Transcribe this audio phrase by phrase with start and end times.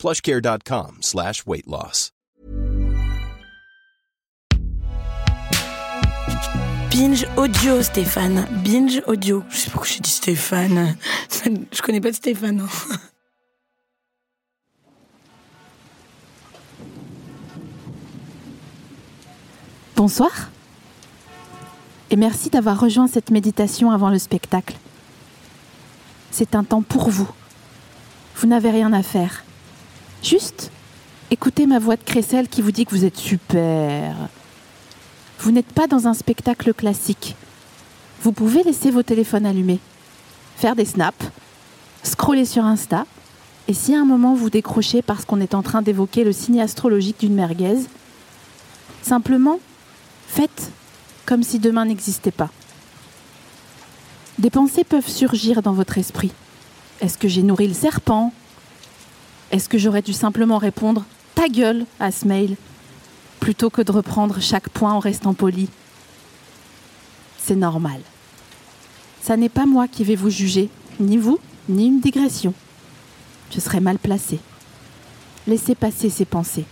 [0.00, 2.10] plushcare.com slash weight loss.
[6.90, 8.46] Binge audio, Stéphane.
[8.64, 9.42] Binge audio.
[9.50, 10.96] Je sais pas pourquoi j'ai dit Stéphane.
[11.72, 12.60] Je connais pas de Stéphane.
[12.60, 12.96] hein.
[19.96, 20.30] Bonsoir.
[22.10, 24.76] Et merci d'avoir rejoint cette méditation avant le spectacle.
[26.30, 27.28] C'est un temps pour vous.
[28.36, 29.44] Vous n'avez rien à faire.
[30.22, 30.70] Juste
[31.30, 34.16] écoutez ma voix de crécelle qui vous dit que vous êtes super.
[35.38, 37.36] Vous n'êtes pas dans un spectacle classique.
[38.22, 39.78] Vous pouvez laisser vos téléphones allumés,
[40.56, 41.30] faire des snaps,
[42.02, 43.06] scroller sur Insta,
[43.66, 46.60] et si à un moment vous décrochez parce qu'on est en train d'évoquer le signe
[46.60, 47.78] astrologique d'une merguez,
[49.02, 49.58] simplement
[50.30, 50.70] Faites
[51.26, 52.50] comme si demain n'existait pas.
[54.38, 56.30] Des pensées peuvent surgir dans votre esprit.
[57.00, 58.32] Est-ce que j'ai nourri le serpent?
[59.50, 62.56] Est-ce que j'aurais dû simplement répondre ta gueule à ce mail
[63.40, 65.68] plutôt que de reprendre chaque point en restant poli?
[67.38, 68.00] C'est normal.
[69.22, 70.68] Ça n'est pas moi qui vais vous juger,
[71.00, 72.54] ni vous, ni une digression.
[73.50, 74.38] Je serais mal placée.
[75.46, 76.66] Laissez passer ces pensées.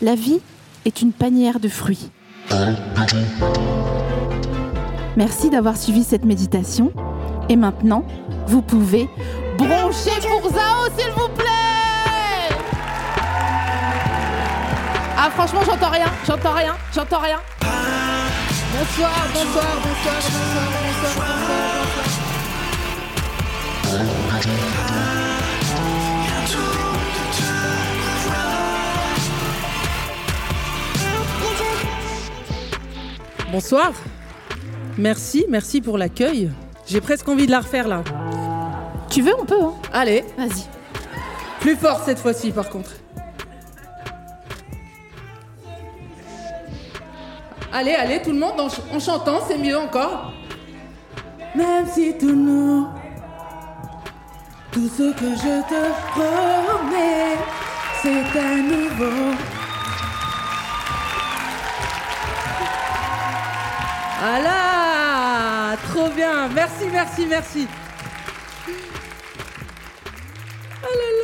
[0.00, 0.40] La vie
[0.84, 2.10] est une panière de fruits.
[5.16, 6.92] Merci d'avoir suivi cette méditation.
[7.48, 8.06] Et maintenant,
[8.46, 9.08] vous pouvez
[9.58, 10.13] broncher
[10.96, 12.56] s'il vous plaît
[15.16, 17.40] Ah, franchement, j'entends rien, j'entends rien, j'entends rien.
[18.76, 22.34] Bonsoir, bonsoir, bonsoir, bonsoir, bonsoir, bonsoir, bonsoir.
[33.52, 33.92] Bonsoir.
[34.98, 36.50] Merci, merci pour l'accueil.
[36.86, 38.02] J'ai presque envie de la refaire là.
[39.10, 40.73] Tu veux, on peut, hein Allez, Vas-y.
[41.64, 42.90] Plus fort cette fois-ci par contre.
[47.72, 50.30] Allez, allez, tout le monde en, ch- en chantant, c'est mieux encore.
[51.54, 52.86] Même si tout nous,
[54.72, 55.82] tout ce que je te
[56.12, 57.38] promets,
[58.02, 59.34] c'est à nouveau.
[64.20, 67.66] Voilà Trop bien Merci, merci, merci
[70.82, 71.23] Oh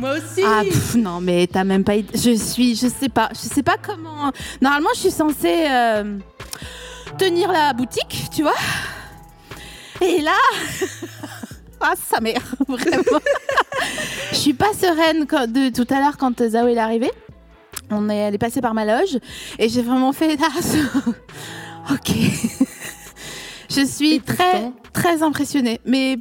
[0.00, 0.42] Moi aussi.
[0.44, 3.76] Ah pff, non mais t'as même pas je suis je sais pas je sais pas
[3.80, 6.18] comment normalement je suis censée euh,
[7.18, 8.54] tenir la boutique tu vois.
[10.00, 10.36] Et là
[11.80, 13.20] ah sa mère vraiment.
[14.30, 17.10] Je suis pas sereine quand- de tout à l'heure quand Zao est arrivé
[17.90, 19.18] on est elle est passée par ma loge
[19.58, 20.34] et j'ai vraiment fait
[21.90, 22.10] ok.
[23.70, 26.18] Je suis très très impressionnée mais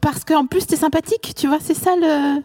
[0.00, 2.40] parce qu'en plus t'es sympathique tu vois c'est ça le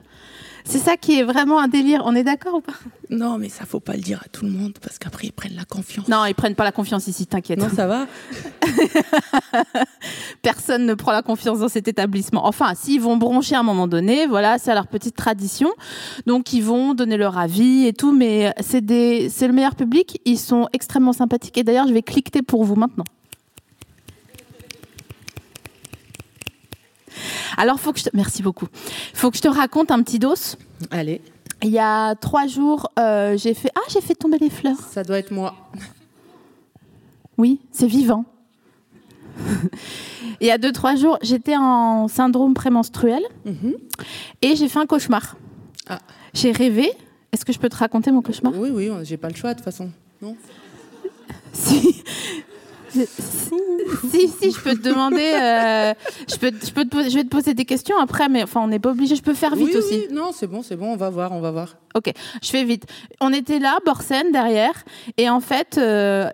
[0.65, 2.03] c'est ça qui est vraiment un délire.
[2.05, 2.73] On est d'accord ou pas?
[3.09, 5.55] Non, mais ça faut pas le dire à tout le monde parce qu'après ils prennent
[5.55, 6.07] la confiance.
[6.07, 7.59] Non, ils prennent pas la confiance ici, t'inquiète.
[7.59, 8.07] Non, ça va
[10.41, 12.45] Personne ne prend la confiance dans cet établissement.
[12.45, 15.69] Enfin, s'ils vont broncher à un moment donné, voilà, c'est leur petite tradition.
[16.25, 20.21] Donc, ils vont donner leur avis et tout, mais c'est des, c'est le meilleur public.
[20.25, 21.57] Ils sont extrêmement sympathiques.
[21.57, 23.05] Et d'ailleurs, je vais cliquer pour vous maintenant.
[27.57, 28.09] Alors, faut que je te...
[28.13, 28.67] merci beaucoup.
[29.13, 30.35] Faut que je te raconte un petit dos.
[30.91, 31.21] Allez,
[31.61, 34.79] Il y a trois jours, euh, j'ai fait ah j'ai fait tomber les fleurs.
[34.91, 35.55] ça doit être moi.
[37.37, 38.25] Oui, c'est vivant.
[40.41, 43.73] Il y a deux, trois jours, j'étais en syndrome prémenstruel Mhm.
[44.41, 45.35] et j'ai fait un cauchemar.
[45.87, 45.99] Ah.
[46.33, 46.91] J'ai rêvé.
[47.31, 48.53] Est-ce que je peux te raconter mon cauchemar?
[48.55, 49.89] Oui, oui, j'ai pas le choix de toute façon.
[50.21, 50.35] Non?
[51.53, 52.03] Si.
[52.93, 53.09] Si,
[54.11, 55.33] si, si, je peux te demander.
[55.33, 55.93] euh,
[56.29, 58.67] je, peux, je, peux te je vais te poser des questions après, mais enfin, on
[58.67, 59.15] n'est pas obligé.
[59.15, 60.05] Je peux faire vite oui, aussi.
[60.09, 61.75] oui, non, c'est bon, c'est bon, on va voir, on va voir.
[61.95, 62.11] Ok,
[62.41, 62.85] je fais vite.
[63.19, 64.83] On était là, Borsen, derrière,
[65.17, 66.29] et en fait, euh,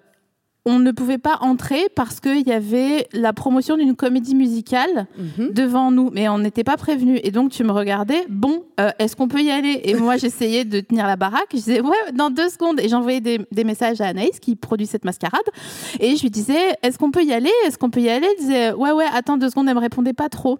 [0.65, 5.51] on ne pouvait pas entrer parce qu'il y avait la promotion d'une comédie musicale Mhm.
[5.53, 7.19] devant nous, mais on n'était pas prévenus.
[7.23, 9.79] Et donc, tu me regardais, bon, euh, est-ce qu'on peut y aller?
[9.85, 11.47] Et moi, j'essayais de tenir la baraque.
[11.51, 12.79] Je disais, ouais, dans deux secondes.
[12.81, 15.41] Et j'envoyais des, des messages à Anaïs qui produit cette mascarade.
[16.01, 17.51] Et je lui disais, est-ce qu'on peut y aller?
[17.65, 18.27] Est-ce qu'on peut y aller?
[18.37, 20.59] Elle disait, ouais, ouais, attends deux secondes, elle me répondait pas trop.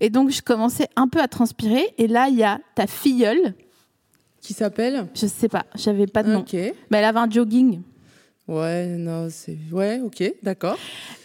[0.00, 1.86] Et donc, je commençais un peu à transpirer.
[1.96, 3.54] Et là, il y a ta filleule
[4.40, 5.06] qui s'appelle?
[5.14, 6.40] Je sais pas, j'avais pas de nom.
[6.40, 6.52] Ok.
[6.52, 7.80] Mais elle avait un jogging.
[8.48, 9.58] Ouais, non, c'est.
[9.70, 10.78] Ouais, ok, d'accord.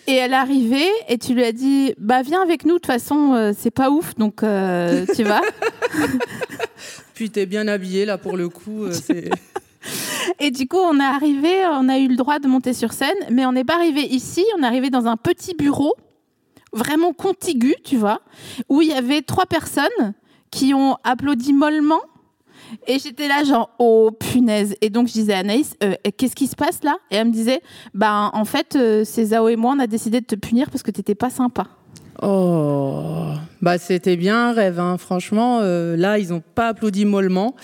[0.08, 2.88] Et elle est arrivée et tu lui as dit Bah, viens avec nous, de toute
[2.88, 5.42] façon, euh, c'est pas ouf, donc euh, tu vas.
[7.14, 8.84] Puis t'es bien habillée là pour le coup.
[8.86, 8.94] euh,
[10.40, 13.16] Et du coup, on est arrivé, on a eu le droit de monter sur scène,
[13.32, 15.96] mais on n'est pas arrivé ici, on est arrivé dans un petit bureau,
[16.74, 18.22] vraiment contigu, tu vois,
[18.70, 20.14] où il y avait trois personnes
[20.52, 22.02] qui ont applaudi mollement.
[22.88, 24.76] Et j'étais là, genre, oh punaise.
[24.82, 26.98] Et donc, je disais à Anaïs, euh, qu'est-ce qui se passe là?
[27.12, 27.62] Et elle me disait,
[27.94, 30.84] ben, en fait, euh, c'est Zao et moi, on a décidé de te punir parce
[30.84, 31.68] que t'étais pas sympa.
[32.22, 34.98] Oh, bah c'était bien un rêve, hein.
[34.98, 35.60] franchement.
[35.62, 37.56] euh, là, ils ont pas applaudi mollement.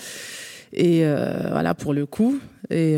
[0.72, 2.38] Et euh, voilà pour le coup.
[2.68, 2.96] Et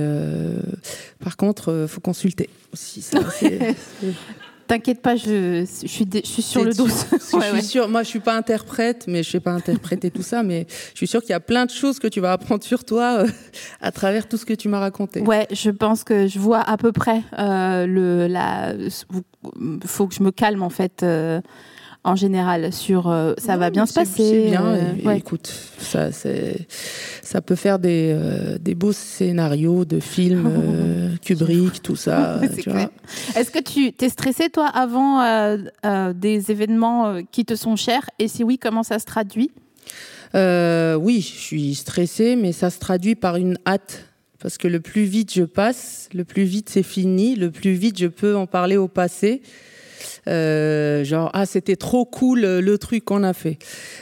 [1.24, 3.00] par contre, faut consulter aussi.
[3.00, 3.74] ça, c'est-
[4.72, 6.86] T'inquiète pas, je, je, suis, dé- je suis sur le dos.
[6.86, 6.90] que
[7.36, 7.60] Ouais, je suis ouais.
[7.62, 10.96] sûre, moi, je suis pas interprète, mais je sais pas interpréter tout ça, mais je
[10.96, 13.28] suis sûre qu'il y a plein de choses que tu vas apprendre sur toi euh,
[13.82, 15.20] à travers tout ce que tu m'as raconté.
[15.20, 18.72] Ouais, je pense que je vois à peu près euh, le la.
[19.84, 21.02] Faut que je me calme en fait.
[21.02, 21.42] euh,
[22.04, 24.46] en général, sur euh, ça Non, va bien se passer.
[24.48, 24.64] Bien.
[24.66, 25.18] euh, et- ouais.
[25.18, 31.96] Écoute, ça, ça peut faire des, euh, des beaux scénarios de films, euh, Kubrick, tout
[31.96, 32.40] ça.
[33.36, 35.22] Est-ce que tu t'es stressé toi avant
[36.12, 38.08] des événements qui te sont chers?
[38.18, 39.50] Et si oui, comment ça se traduit?
[40.34, 44.06] Oui, je suis stressée, mais ça se traduit par une hâte.
[44.40, 47.96] Parce que le plus vite je passe, le plus vite c'est fini, le plus vite
[47.96, 49.40] je peux en parler au passé.
[50.28, 53.58] Euh, genre ah c'était trop cool euh, le truc qu'on a fait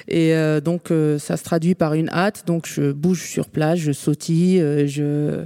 [0.08, 3.92] et euh, donc ça se traduit par une hâte donc je bouge sur place je
[3.92, 5.44] sautille je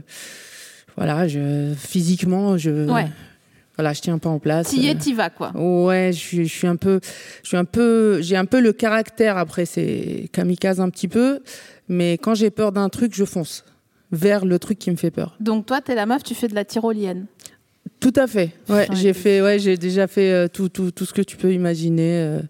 [0.97, 3.07] voilà je physiquement je Ouais.
[3.77, 5.53] voilà je tiens pas en place T'y es, t'y vas quoi.
[5.57, 7.01] Ouais, je suis, je suis un peu,
[7.43, 9.37] je suis un peu, j'ai un peu le caractère.
[9.39, 11.41] Après, c'est kamikaze un petit peu,
[11.89, 13.65] mais quand j'ai peur d'un truc, je fonce
[14.13, 15.37] vers le truc qui me fait peur.
[15.41, 17.27] Donc toi, t'es la meuf, tu fais de la tyrolienne.
[18.05, 18.51] Tout à fait.
[18.69, 21.55] Ouais, j'ai fait, ouais, j'ai déjà fait euh, tout, tout, tout ce que tu peux
[21.55, 22.41] imaginer, euh,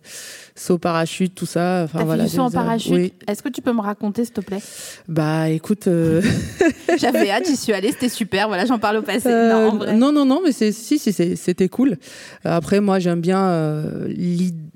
[0.57, 1.83] saut parachute, tout ça.
[1.85, 2.27] Enfin voilà.
[2.27, 2.93] saut en euh, parachute.
[2.93, 3.13] Oui.
[3.29, 4.59] Est-ce que tu peux me raconter, s'il te plaît?
[5.07, 5.87] Bah, écoute.
[5.87, 6.21] euh,
[6.99, 8.49] J'avais hâte, j'y suis allée, c'était super.
[8.49, 9.29] Voilà, j'en parle au passé.
[9.29, 9.95] Non, en vrai.
[9.95, 11.99] non, non, non, mais c'est si, si, c'était cool.
[12.43, 13.77] Après, moi, j'aime bien,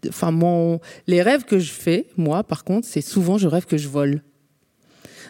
[0.09, 0.79] enfin, mon,
[1.09, 4.23] les rêves que je fais, moi, par contre, c'est souvent, je rêve que je vole.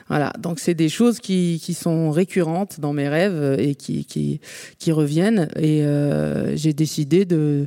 [0.09, 4.41] Voilà, donc c'est des choses qui, qui sont récurrentes dans mes rêves et qui, qui,
[4.79, 5.49] qui reviennent.
[5.57, 7.67] Et euh, j'ai décidé de,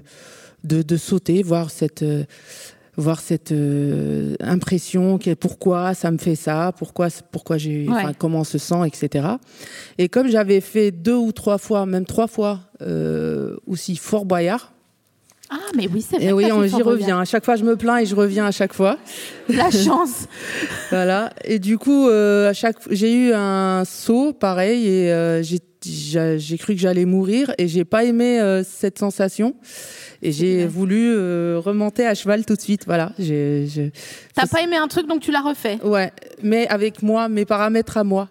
[0.64, 2.24] de, de sauter, voir cette, euh,
[2.98, 8.04] voir cette euh, impression, que- pourquoi ça me fait ça, pourquoi, pourquoi j'ai, Ouais.
[8.18, 9.28] comment on se sent, etc.
[10.00, 14.74] Et comme j'avais fait deux ou trois fois, même trois fois euh, aussi Fort Boyard,
[15.54, 16.28] Ah, mais oui, c'est vrai.
[16.28, 17.20] et oui, j'y reviens.
[17.20, 18.98] À chaque fois, je me plains et je reviens à chaque fois.
[19.50, 20.28] La chance.
[20.92, 21.32] Voilà.
[21.44, 26.38] Et du coup, euh, à chaque, j'ai eu un saut pareil et euh, j'ai, j'ai
[26.40, 29.56] j'ai cru que j'allais mourir et j'ai pas aimé euh, cette sensation.
[30.22, 32.84] Et j'ai voulu euh, remonter à cheval tout de suite.
[32.86, 33.12] Voilà.
[33.20, 33.92] J'ai, j'ai-
[34.36, 35.80] T'as pas aimé un truc, donc tu l'as refait.
[35.84, 36.12] Ouais,
[36.44, 38.30] mais avec moi, mes paramètres à moi,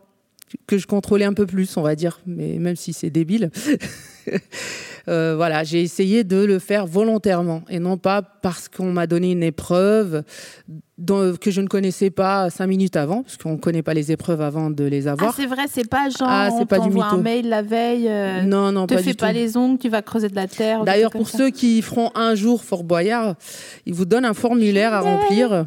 [0.66, 3.50] que je contrôlais un peu plus, on va dire, mais même si c'est débile.
[5.08, 9.32] Euh, voilà, j'ai essayé de le faire volontairement et non pas parce qu'on m'a donné
[9.32, 10.22] une épreuve
[10.98, 14.12] dont- que je ne connaissais pas cinq minutes avant, parce qu'on ne connaît pas les
[14.12, 15.34] épreuves avant de les Ah, avoir.
[15.34, 18.42] c'est vrai, c'est pas genre Ah, on pas du t'envoie un mail la veille, euh,
[18.42, 19.34] non, non, te pas fais pas tout.
[19.34, 20.84] les ongles, tu vas creuser de la terre.
[20.84, 21.38] D'ailleurs, pour ça.
[21.38, 23.36] ceux qui feront un jour Fort Boyard,
[23.86, 25.64] ils vous donnent un formulaire à remplir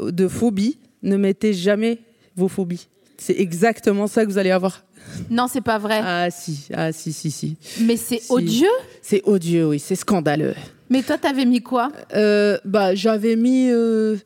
[0.00, 0.78] de phobies.
[1.02, 1.98] Ne mettez jamais
[2.34, 2.88] vos phobies.
[3.24, 4.84] C'est exactement ça que vous allez avoir.
[5.30, 6.00] Non, c'est pas vrai.
[6.02, 7.56] Ah si, ah si, si, si.
[7.82, 8.32] Mais c'est si.
[8.32, 8.66] odieux.
[9.00, 10.54] C'est odieux, oui, c'est scandaleux.
[10.90, 14.16] Mais toi, t'avais mis quoi Euh, bah, j'avais mis, euh,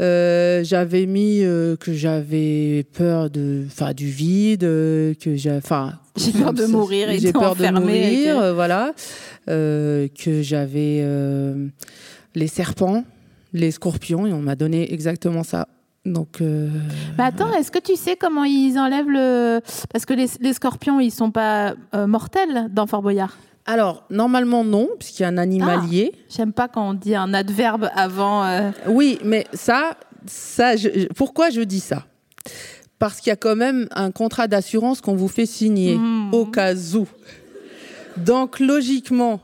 [0.00, 5.94] euh, j'avais mis euh, que j'avais peur de, enfin, du vide, euh, que j'ai, enfin,
[6.16, 8.92] J'ai peur de mourir et j'ai peur de mourir, que- voilà,
[9.46, 11.04] que j'avais
[12.34, 13.04] les serpents,
[13.52, 15.66] les scorpions, et on m'a donné exactement ça.
[16.04, 16.68] Donc, euh,
[17.16, 19.60] Mais attends, est-ce que tu sais comment ils enlèvent le
[19.92, 23.36] Parce que les, les scorpions, ils sont pas euh, mortels dans Fort Boyard?
[23.64, 26.12] alors normalement non, puisqu'il y a un animalier.
[26.28, 28.42] J'aime pas quand on dit un adverbe avant.
[28.44, 29.92] euh, Oui, mais ça,
[30.26, 32.04] ça, je- pourquoi je dis ça?
[32.98, 36.34] Parce qu'il y a quand même un contrat d'assurance qu'on vous fait signer Mhm.
[36.34, 37.06] au cas où.
[38.16, 39.40] Donc logiquement,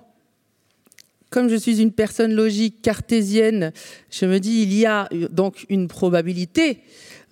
[1.31, 3.73] comme je suis une personne logique cartésienne,
[4.11, 6.83] je me dis il y a donc une probabilité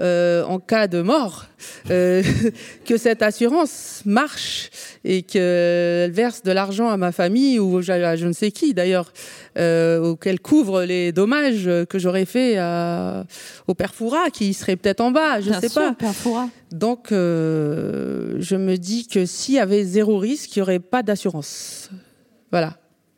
[0.02, 1.46] euh, en cas de mort,
[1.90, 2.22] euh,
[2.84, 4.68] que cette assurance marche
[5.04, 9.10] et qu'elle verse de l'argent à ma famille ou à je ne sais qui d'ailleurs,
[9.56, 13.24] euh, ou qu'elle couvre les dommages que j'aurais fait à,
[13.68, 15.94] au père Foura qui serait peut-être en bas, je ne sais sûr, pas.
[15.94, 16.50] Père Foura.
[16.72, 21.02] Donc, euh, je me dis que s'il y avait zéro risque, il n'y aurait pas
[21.02, 21.90] d'assurance.
[22.50, 22.76] Voilà,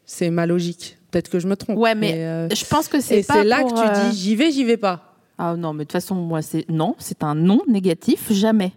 [0.09, 0.97] c'est ma logique.
[1.11, 1.79] Peut-être que je me trompe.
[1.79, 4.11] Ouais, mais, euh, Je pense que c'est et pas c'est là pour, que tu euh,
[4.11, 5.15] dis j'y vais, j'y vais pas.
[5.37, 8.73] Ah non, mais de toute façon, moi, c'est non, c'est un non négatif, jamais.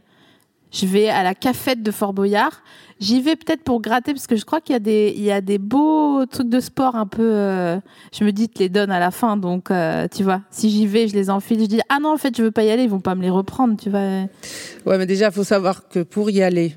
[0.72, 2.62] Je vais à la cafette de Fort Boyard.
[3.00, 5.32] J'y vais peut-être pour gratter parce que je crois qu'il y a des, il y
[5.32, 7.24] a des beaux trucs de sport un peu.
[7.34, 7.78] euh,
[8.14, 10.42] je me dis, te les donne à la fin, donc euh, tu vois.
[10.50, 11.62] Si j'y vais, je les enfile.
[11.62, 12.84] Je dis, ah non, en fait, je veux pas y aller.
[12.84, 14.00] Ils vont pas me les reprendre, tu vois.
[14.86, 16.76] Ouais, mais déjà, il faut savoir que pour y aller,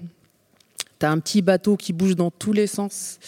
[0.98, 3.18] tu as un petit bateau qui bouge dans tous les sens.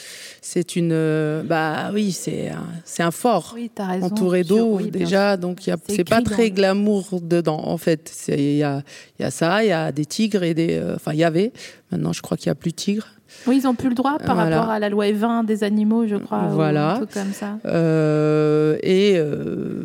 [0.40, 0.90] C'est une.
[0.92, 3.52] euh, bah oui, c'est un, c'est un fort.
[3.54, 4.06] Oui, t'as raison.
[4.06, 8.12] entouré d'eau oui, déjà, donc C'est pas très glamour dedans en fait.
[8.28, 8.82] Il y a,
[9.18, 11.52] y a ça, il y a des tigres et des, euh, enfin il y avait.
[11.90, 13.06] Maintenant, je crois qu'il y a plus de tigres.
[13.46, 14.56] Oui, ils ont plus le droit par Voilà.
[14.56, 16.48] rapport à la loi 20 des animaux, je crois.
[16.52, 16.94] Voilà.
[16.96, 17.58] truc comme ça.
[17.66, 19.82] Euh, et euh,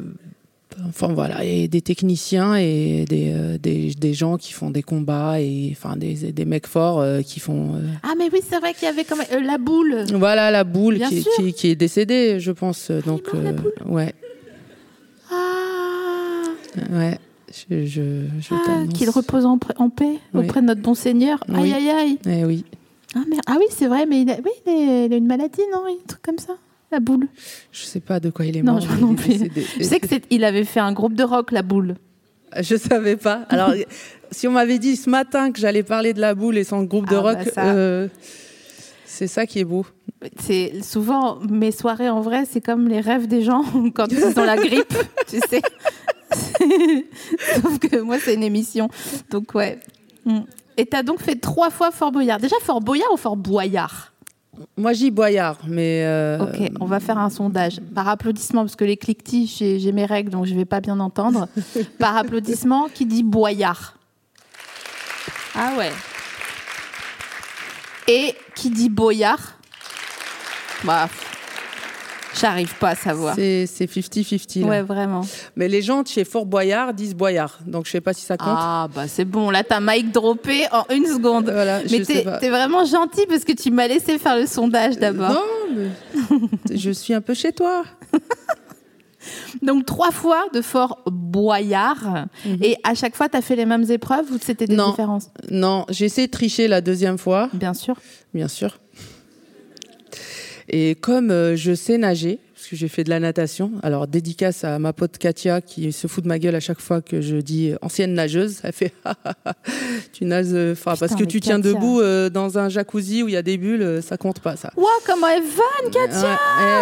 [0.89, 5.39] enfin voilà, et des techniciens et des, euh, des, des gens qui font des combats
[5.41, 7.75] et enfin des, des mecs forts euh, qui font.
[7.75, 10.05] euh, Ah, mais oui, c'est vrai qu'il y avait quand même euh, la boule.
[10.13, 12.91] voilà la boule qui, qui, qui est décédée, je pense.
[12.91, 14.13] Donc mort, la boule ouais,
[15.31, 16.43] Ah,
[16.91, 17.17] ouais.
[17.69, 18.01] Je, je,
[18.39, 20.45] je ah, qu'il repose en, paix Oui.
[20.45, 21.43] auprès de notre bon Seigneur.
[21.49, 21.73] Aïe, Oui.
[21.73, 22.17] aïe, aïe.
[22.25, 22.63] Eh oui.
[23.13, 23.41] Ah, merde.
[23.45, 25.79] ah oui, c'est vrai, mais il a, oui, il a, il a une maladie, non?
[25.85, 26.53] Un truc comme ça?
[26.91, 27.27] La boule.
[27.71, 28.81] Je sais pas de quoi il est Non, mort.
[28.81, 29.49] je non plus.
[29.79, 31.95] Je sais qu'il avait fait un groupe de rock, la boule.
[32.59, 33.45] Je savais pas.
[33.49, 33.73] Alors,
[34.29, 37.09] si on m'avait dit ce matin que j'allais parler de la boule et son groupe
[37.09, 37.65] de Ah, rock, bah ça.
[37.73, 38.09] euh,
[39.05, 39.85] c'est ça qui est beau.
[40.39, 43.63] C'est souvent mes soirées en vrai, c'est comme les rêves des gens
[43.95, 44.93] quand ils ont la grippe,
[45.29, 45.61] tu sais.
[47.61, 48.89] Sauf que moi, c'est une émission.
[49.29, 49.79] Donc, ouais.
[50.25, 50.39] Mm.
[50.77, 52.39] Et t'as donc fait trois fois Fort Boyard.
[52.39, 54.10] Déjà, Fort Boyard ou Fort Boyard?
[54.77, 57.79] Moi, j'y boyard, mais euh, Ok, on va faire un sondage.
[57.95, 61.47] Par applaudissement, parce que les cliquetis, j'ai mes règles, donc je vais pas bien entendre.
[61.99, 63.95] Par applaudissement, qui dit Boyard?
[65.55, 65.91] Ah ouais.
[68.07, 69.53] Et qui dit Boyard?
[70.83, 71.07] Bah,
[72.39, 73.35] j'arrive pas à savoir.
[73.35, 74.61] c'est c'est 50-50.
[74.61, 74.67] là.
[74.67, 75.21] Ouais, vraiment.
[75.55, 78.37] Mais les gens de chez Fort Boyard disent boyard, donc je sais pas si ça
[78.37, 78.47] compte.
[78.51, 79.49] Ah, bah c'est bon.
[79.49, 81.49] Là, t'as Mike droppé en une seconde.
[81.51, 85.31] Voilà, je Mais t'es vraiment gentil parce que tu m'as laissé faire le sondage d'abord.
[85.31, 87.83] Non, mais je suis un peu chez toi.
[89.61, 92.25] Donc, trois fois de Fort Boyard.
[92.61, 94.79] Et à chaque fois, t'as fait les mêmes épreuves ou c'était des Mhm.
[94.81, 94.89] Non.
[94.89, 95.29] différences?
[95.51, 97.95] Non, j'ai essayé de tricher la deuxième fois, Bien sûr.
[98.33, 98.79] bien sûr.
[100.71, 104.63] Et comme euh, je sais nager, parce que j'ai fait de la natation, alors dédicace
[104.63, 107.37] à ma pote Katia qui se fout de ma gueule à chaque fois que je
[107.37, 108.93] dis euh, ancienne nageuse, elle fait
[110.13, 113.33] tu nages, euh, enfin, parce que tu tiens debout euh, dans un jacuzzi où il
[113.33, 114.71] y a des bulles, ça compte pas ça.
[114.77, 116.37] Waouh, comment elle vanne, Katia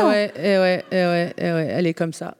[0.06, 2.36] Ouais, eh ouais, ouais, eh ouais, eh ouais, elle est comme ça.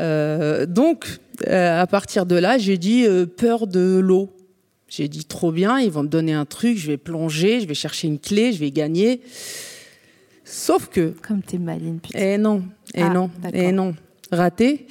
[0.00, 1.04] Euh, donc,
[1.46, 4.30] à partir de là, j'ai dit peur de l'eau.
[4.88, 7.74] J'ai dit trop bien, ils vont me donner un truc, je vais plonger, je vais
[7.74, 9.20] chercher une clé, je vais gagner.
[10.54, 12.18] Sauf que, Comme t'es maline, putain.
[12.18, 12.62] eh non,
[12.94, 13.58] eh Ah, non, d'accord.
[13.60, 13.94] eh non,
[14.30, 14.86] raté.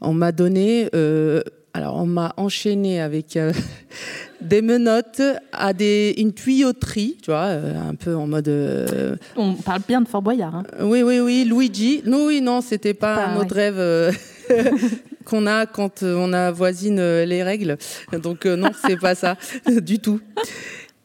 [0.00, 1.42] On m'a donné, euh,
[1.74, 3.52] alors on m'a enchaîné avec euh,
[4.40, 5.20] des menottes
[5.52, 10.02] à des, une tuyauterie, tu vois, euh, un peu en mode euh, On parle bien
[10.02, 10.54] de Fort Boyard.
[10.54, 10.62] Hein.
[10.82, 12.02] oui, oui, oui, Luigi.
[12.06, 13.70] Non, oui, non, c'était pas, Pas, un autre ouais.
[13.70, 14.16] rêve
[15.24, 17.76] qu'on a quand on avoisine les règles.
[18.22, 20.20] Donc non, c'est pas ça du tout.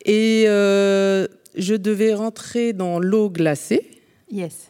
[0.05, 0.45] Et
[1.57, 3.85] je devais rentrer dans l'eau glacée.
[4.31, 4.69] Yes.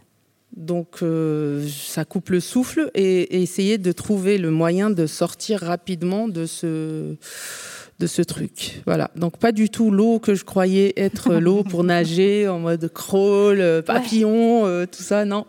[0.56, 5.60] Donc euh, ça coupe le souffle et, et essayer de trouver le moyen de sortir
[5.62, 7.16] rapidement de ce
[8.00, 8.82] de ce truc.
[8.86, 9.10] Voilà.
[9.16, 13.60] Donc pas du tout l'eau que je croyais être l'eau pour nager en mode crawl,
[13.60, 15.46] euh, papillon, euh, tout ça, non.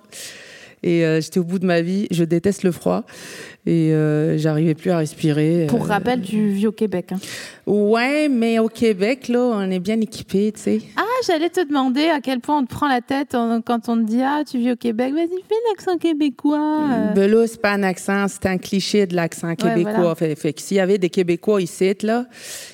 [0.82, 2.06] Et euh, j'étais au bout de ma vie.
[2.10, 3.04] Je déteste le froid
[3.66, 5.66] et euh, j'arrivais plus à respirer.
[5.68, 7.12] Pour rappel, du vieux Québec.
[7.12, 7.18] hein.
[7.66, 10.80] ouais, mais au Québec là, on est bien équipé, tu sais.
[10.96, 13.96] Ah, j'allais te demander à quel point on te prend la tête en- quand on
[13.96, 15.12] te dit Ah, tu vis au Québec.
[15.14, 16.58] Vas-y, fais l'accent québécois.
[16.92, 17.12] euh.
[17.14, 19.92] Ben là, c'est pas un accent, c'est un cliché de l'accent québécois.
[19.94, 20.14] voilà.
[20.14, 22.26] Fait, fait que s'il y avait des Québécois ici, là,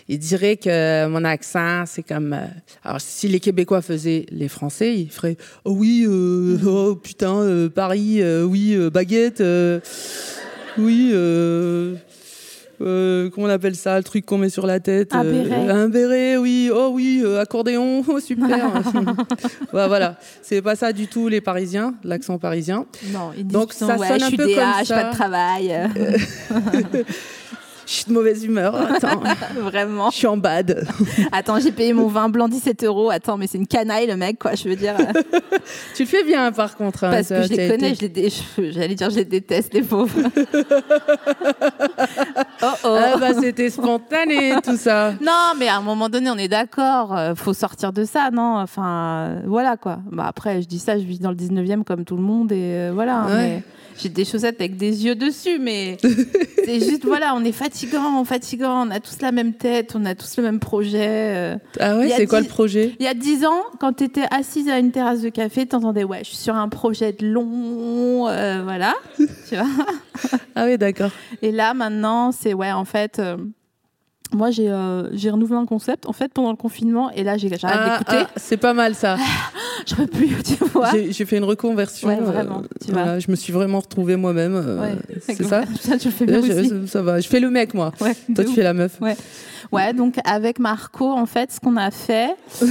[0.08, 2.32] ils diraient que mon accent, c'est comme.
[2.32, 2.46] euh,
[2.84, 7.68] alors, si les Québécois faisaient les Français, ils feraient Oh oui, euh, oh putain, euh,
[7.68, 9.80] Paris, euh, oui, euh, baguette, euh,
[10.78, 11.94] oui, euh,
[12.80, 15.68] euh, comment on appelle ça, le truc qu'on met sur la tête Un euh, béret.
[15.70, 18.48] Un béret, oui, oh oui, euh, accordéon, oh super.
[19.72, 22.86] Ouais, voilà, c'est pas ça du tout, les Parisiens, l'accent parisien.
[23.12, 25.04] Non, ils disent Donc, ça ouais, sonne je un suis peu DH, comme pas ça.
[25.04, 25.74] de travail.
[27.86, 28.74] Je suis de mauvaise humeur.
[28.90, 29.20] Attends,
[29.60, 30.10] Vraiment.
[30.10, 30.86] je suis en bad.
[31.32, 33.10] Attends, j'ai payé mon vin blanc 17 euros.
[33.10, 34.54] Attends, mais c'est une canaille, le mec, quoi.
[34.54, 34.96] Je veux dire.
[35.94, 37.04] tu le fais bien, par contre.
[37.04, 40.16] hein, Parce que je les connais, j'allais dire, je les déteste, les pauvres.
[42.62, 42.96] oh oh.
[42.98, 45.12] Ah bah c'était spontané tout ça.
[45.20, 47.16] Non, mais à un moment donné, on est d'accord.
[47.16, 48.56] euh, faut sortir de ça, non?
[48.58, 49.98] Enfin, voilà quoi.
[50.10, 52.56] Bah après, je dis ça, je vis dans le 19e comme tout le monde et
[52.74, 53.18] euh, voilà.
[53.18, 53.34] hein, Ouais.
[53.36, 53.62] mais
[53.98, 55.96] J'ai des chaussettes avec des yeux dessus, mais
[56.64, 58.86] c'est juste voilà, on est fatigant, fatigant.
[58.86, 61.08] On a tous la même tête, on a tous le même projet.
[61.08, 61.56] euh.
[61.80, 62.94] Ah ouais, c'est quoi le projet?
[63.00, 66.04] Il y a dix ans, quand tu étais assise à une terrasse de café, t'entendais
[66.04, 69.66] ouais, je suis sur un projet de long, euh, voilà, tu vois?
[70.54, 71.10] Ah oui, d'accord.
[71.42, 73.36] Et là, maintenant, c'est ouais, en fait, euh,
[74.32, 77.10] moi, j'ai euh, renouvelé un concept, en fait, pendant le confinement.
[77.10, 78.24] Et là, j'ai- j'arrête Ah, d'écouter.
[78.26, 79.16] ah, c'est pas mal ça.
[79.86, 80.90] Je peux plus, tu vois.
[81.10, 82.08] J'ai fait une reconversion.
[82.08, 83.02] Ouais, vraiment, tu vois.
[83.02, 84.54] voilà, je me suis vraiment retrouvée moi-même.
[84.54, 84.94] euh, Ouais.
[85.26, 86.68] c'est ça Ça, tu le fais bien aussi.
[86.68, 87.20] ça, ça va.
[87.20, 87.92] Je fais le mec, moi.
[88.00, 88.54] Ouais, Toi, tu ouf.
[88.54, 89.00] fais la meuf.
[89.00, 89.16] Ouais.
[89.72, 92.30] Ouais, donc avec Marco, en fait, ce qu'on a fait,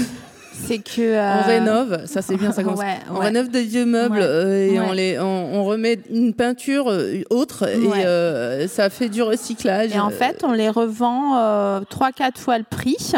[0.67, 1.01] c'est que.
[1.01, 2.79] euh, On rénove, ça c'est bien, ça commence.
[2.79, 3.25] Ouais, On ouais.
[3.25, 4.23] rénove des vieux meubles Ouais.
[4.23, 9.09] euh, et on, les, on, on remet une peinture euh, autre et euh, ça fait
[9.09, 9.93] du recyclage.
[9.95, 13.11] Et en fait, on les revend euh, 3-4 fois le prix.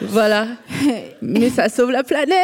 [0.00, 0.46] Voilà.
[1.20, 2.36] Mais ça sauve la planète.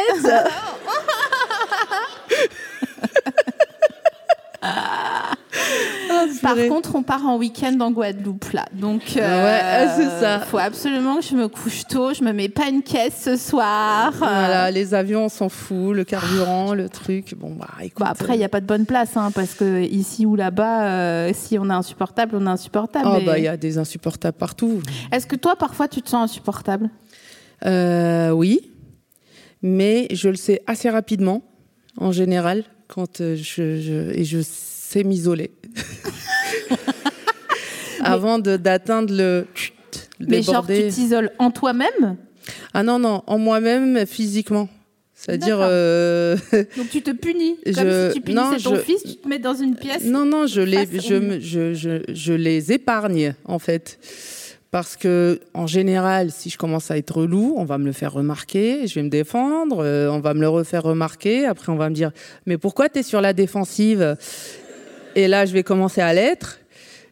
[4.67, 8.65] Ah, Par contre, on part en week-end en Guadeloupe, là.
[8.73, 10.39] Donc, Ouais, c'est ça.
[10.41, 12.13] faut absolument que je me couche tôt.
[12.13, 14.11] Je me mets pas une caisse ce soir.
[14.17, 17.35] Voilà, les avions, on s'en fout, le carburant, le truc.
[17.35, 17.99] Bon, bah écoute.
[17.99, 20.87] Bah après, il n'y a pas de bonne place, hein, parce que ici ou là-bas,
[20.87, 23.05] euh, si on est insupportable, on est insupportable.
[23.09, 24.81] Oh, mais- bah il y a des insupportables partout.
[25.11, 26.89] Est-ce que toi, parfois, tu te sens insupportable?
[27.65, 28.71] Euh, oui,
[29.61, 31.41] mais je le sais assez rapidement,
[31.97, 35.51] en général, quand euh, je, je- et je sais m'isoler.
[38.01, 39.47] Avant d'atteindre le,
[40.19, 42.17] Mais genre, tu t'isoles en toi-même?
[42.73, 44.69] Ah non, non, en moi-même, physiquement.
[45.15, 45.57] C'est-à-dire.
[45.61, 46.35] Euh,
[46.77, 49.27] Donc tu te punis Comme Je- si tu punissais non, ton je- fils, tu te
[49.27, 51.39] mets dans une pièce non, non, je les, je,
[51.73, 53.97] je, je les épargne, en fait.
[54.75, 58.11] Parce que, en général, si je commence à être relou, on va me le faire
[58.11, 61.87] remarquer, je vais me défendre, euh, on va me le refaire remarquer, après on va
[61.87, 62.11] me dire,
[62.45, 64.17] mais pourquoi tu es sur la défensive?
[65.15, 66.59] Et là, je vais commencer à l'être.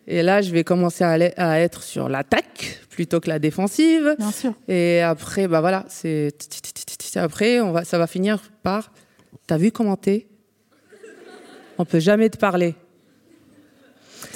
[0.08, 4.14] Et là, je vais commencer à, à être sur l'attaque plutôt que la défensive.
[4.20, 4.54] Bien sûr.
[4.68, 6.36] Et après, bah voilà, c'est
[7.16, 8.92] après, on va, ça va finir par.
[9.48, 10.28] T'as vu comment t'es?
[11.78, 12.76] On peut jamais te parler.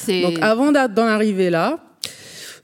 [0.08, 1.84] Donc avant d'en arriver là,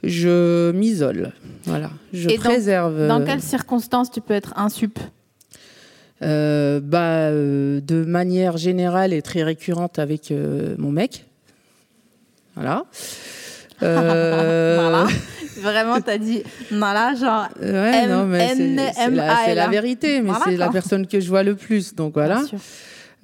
[0.03, 1.31] je m'isole.
[1.65, 3.07] Voilà, je Et dans- préserve.
[3.07, 4.99] Dans euh, quelles circonstances tu peux être insup
[6.21, 11.25] euh, bah, euh, de manière générale et très récurrente avec euh, mon mec.
[12.55, 12.85] Voilà.
[13.81, 15.07] Voilà.
[15.61, 17.47] Vraiment, t'as dit, voilà, genre.
[17.61, 21.27] Ouais, non, mais c'est- c'est la, la vérité, mais Voilà, c'est la personne que je
[21.27, 21.93] vois le plus.
[21.93, 22.41] Donc voilà.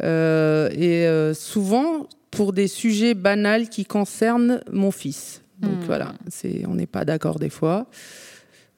[0.03, 5.41] Et souvent pour des sujets banals qui concernent mon fils.
[5.61, 5.85] Donc Hmm.
[5.85, 7.87] voilà, c'est, on n'est pas d'accord des fois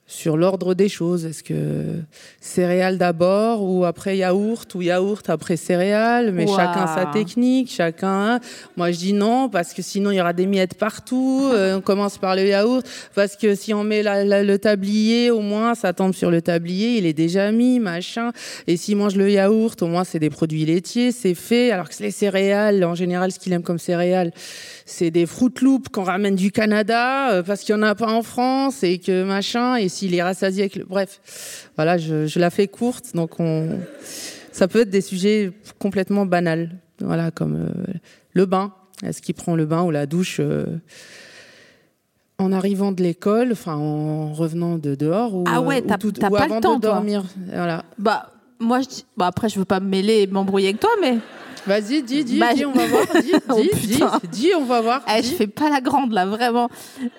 [0.07, 1.25] sur l'ordre des choses.
[1.25, 2.01] Est-ce que
[2.41, 6.33] céréales d'abord ou après yaourt ou yaourt après céréales?
[6.33, 8.41] Mais chacun sa technique, chacun.
[8.75, 11.39] Moi je dis non parce que sinon il y aura des miettes partout.
[11.53, 15.31] Euh, on commence par le yaourt parce que si on met la- la- le tablier,
[15.31, 18.31] au moins ça tombe sur le tablier, il est déjà mis, machin.
[18.67, 21.71] Et s'il mange le yaourt, au moins c'est des produits laitiers, c'est fait.
[21.71, 24.31] Alors que les céréales, en général, ce qu'il aime comme céréales,
[24.91, 28.11] c'est des Fruit Loops qu'on ramène du Canada euh, parce qu'il n'y en a pas
[28.11, 29.75] en France et que machin.
[29.77, 30.83] Et s'il est rassasié avec le...
[30.85, 33.15] Bref, voilà, je, je la fais courte.
[33.15, 33.79] Donc on...
[34.51, 36.71] ça peut être des sujets complètement banals.
[36.99, 37.93] Voilà, comme euh,
[38.33, 38.73] le bain.
[39.03, 40.65] Est-ce qu'il prend le bain ou la douche euh,
[42.37, 45.97] en arrivant de l'école, enfin en revenant de dehors ou, Ah ouais, ou t'as-
[46.29, 46.93] pas le avant temps, de toi.
[46.95, 47.23] dormir?
[47.47, 47.83] Voilà.
[47.97, 48.87] Bah, moi, je.
[49.17, 51.17] Bah, après, je veux pas me mêler et m'embrouiller avec toi, mais.
[51.67, 53.05] Vas-y, dis, dis, Bah, dis, on va voir.
[53.21, 55.03] Dis, Oh, dis, dis, dis, on va voir.
[55.15, 56.69] Eh, je fais pas la grande là, vraiment.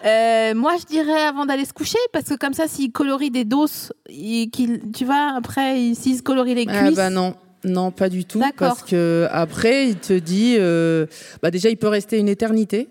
[0.05, 3.45] Euh, moi, je dirais avant d'aller se coucher, parce que comme ça, s'il colorie des
[3.45, 6.97] doses, il- tu vois, après, il- s'il se colorie les Ah cuisses.
[6.97, 8.41] bah non, non, pas du tout.
[8.57, 11.07] Parce que après, il te dit, euh,
[11.43, 12.89] bah déjà, il peut rester une éternité.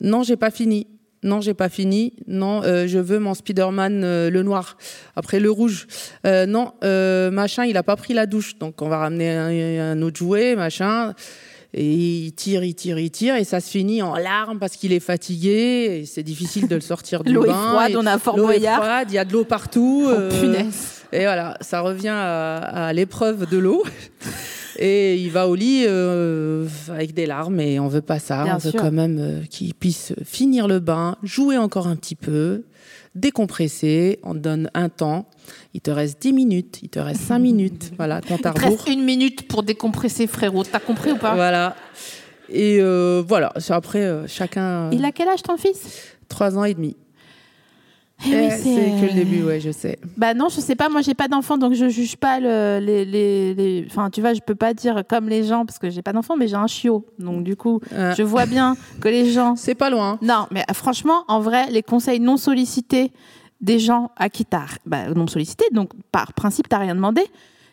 [0.00, 0.86] Non, j'ai pas fini.
[1.24, 2.12] Non, j'ai pas fini.
[2.28, 4.76] Non, euh, je veux mon Spider-Man euh, le noir.
[5.16, 5.86] Après le rouge.
[6.26, 8.58] Euh, non, euh, machin, il a pas pris la douche.
[8.58, 11.14] Donc on va ramener un, un autre jouet, machin.
[11.76, 14.92] Et il tire, il tire, il tire, et ça se finit en larmes parce qu'il
[14.92, 16.02] est fatigué.
[16.02, 17.70] Et c'est difficile de le sortir du L'eau est bain.
[17.70, 18.80] froide, Et on a Fort l'eau est Boyard.
[18.84, 20.04] froide, il y a de l'eau partout.
[20.06, 21.02] Oh, euh, punaise.
[21.10, 22.58] et voilà, ça revient à,
[22.88, 23.82] à l'épreuve de l'eau.
[24.78, 28.44] Et il va au lit euh, avec des larmes et on veut pas ça.
[28.44, 28.80] Bien on veut sûr.
[28.80, 32.64] quand même euh, qu'il puisse finir le bain, jouer encore un petit peu,
[33.14, 34.18] décompresser.
[34.22, 35.28] On te donne un temps.
[35.74, 37.92] Il te reste 10 minutes, il te reste 5 minutes.
[37.96, 40.64] Voilà, à Il te reste une minute pour décompresser, frérot.
[40.64, 41.34] T'as compris ou pas?
[41.34, 41.76] Voilà.
[42.48, 44.90] Et euh, voilà, après, euh, chacun.
[44.90, 46.16] Il a quel âge ton fils?
[46.28, 46.96] 3 ans et demi.
[48.26, 49.98] Eh oui, Eh, c'est que le euh, début, ouais, je sais.
[50.16, 50.88] Bah non, je sais pas.
[50.88, 54.32] Moi, j'ai pas d'enfant, donc je juge pas le- les, les, les- Enfin, tu vois,
[54.34, 56.66] je peux pas dire comme les gens parce que j'ai pas d'enfant, mais j'ai un
[56.66, 57.04] chiot.
[57.18, 59.56] Donc du coup, Euh, je vois bien que les gens.
[59.56, 60.18] C'est pas loin.
[60.22, 63.12] Non, mais euh, franchement, en vrai, les conseils non sollicités
[63.60, 67.22] des gens à qui t'as bah, non sollicités, donc par principe, t'as rien demandé.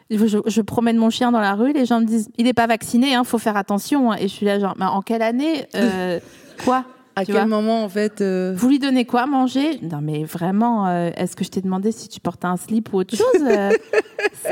[0.09, 2.67] Je, je promène mon chien dans la rue, les gens me disent, il est pas
[2.67, 4.11] vacciné, hein, faut faire attention.
[4.11, 4.17] hein.
[4.19, 6.19] Et je suis là genre, mais en quelle année euh,
[6.65, 6.83] Quoi?
[7.15, 9.79] À Tu quel vois moment, en fait euh, Vous lui donnez quoi à manger?
[9.81, 12.97] Non, mais vraiment, euh, est-ce que je t'ai demandé si tu portais un slip ou
[12.97, 13.71] autre chose Euh,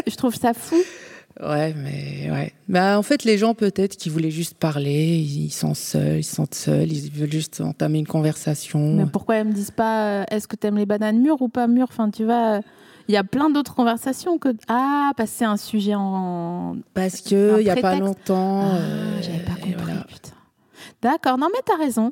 [0.07, 0.75] Je trouve ça fou.
[1.41, 2.51] Ouais, mais ouais.
[2.67, 6.35] Bah, en fait, les gens, peut-être, qui voulaient juste parler, ils sont seuls, ils se
[6.35, 8.79] sentent seuls, ils veulent juste entamer une conversation.
[8.95, 11.67] Mais pourquoi elles me disent pas euh, est-ce que t'aimes les bananes mûres ou pas
[11.67, 11.87] mûres?
[11.89, 12.59] Enfin, tu vois,
[13.07, 16.75] il y a plein d'autres conversations que ah, parce que c'est un sujet en.
[16.93, 18.71] Parce que, il y a pas longtemps.
[18.73, 19.75] Ah, j'avais pas compris.
[19.81, 20.01] voilà.
[20.09, 20.31] Putain.
[21.01, 22.11] D'accord, non mais t'as raison.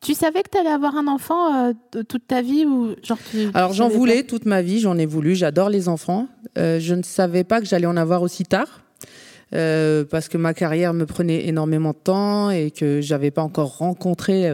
[0.00, 1.72] Tu savais que t'allais avoir un enfant euh,
[2.08, 5.06] toute ta vie ou genre tu- Alors, tu j'en voulais toute ma vie, j'en ai
[5.06, 6.28] voulu, j'adore les enfants.
[6.58, 8.82] Euh, je ne savais pas que j'allais en avoir aussi tard.
[9.52, 13.78] euh, parce que ma carrière me prenait énormément de temps et que j'avais pas encore
[13.78, 14.48] rencontré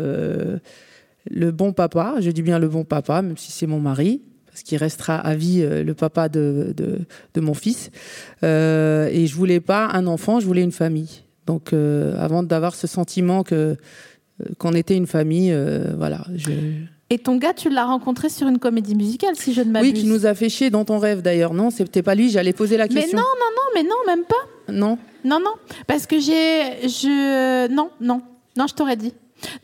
[1.30, 2.14] le bon papa.
[2.20, 5.34] Je dis bien le bon papa, même si c'est mon mari, parce qu'il restera à
[5.34, 7.00] vie le papa de, de,
[7.34, 7.90] de mon fils.
[8.42, 11.22] Et je voulais pas un enfant, je voulais une famille.
[11.46, 13.76] Donc, avant d'avoir ce sentiment que
[14.58, 16.24] qu'on était une famille, euh, voilà.
[16.34, 16.50] Je...
[17.08, 19.92] Et ton gars, tu l'as rencontré sur une comédie musicale, si je ne m'abuse.
[19.92, 21.54] Oui, qui nous a fait chier dans ton rêve d'ailleurs.
[21.54, 22.30] Non, c'était pas lui.
[22.30, 23.18] J'allais poser la Mais question.
[23.18, 24.72] non, non, non, mais non, même pas.
[24.72, 24.98] non.
[25.24, 25.54] Non, non,
[25.88, 28.22] parce que j'ai, je, non, non,
[28.56, 29.12] non, je t'aurais dit.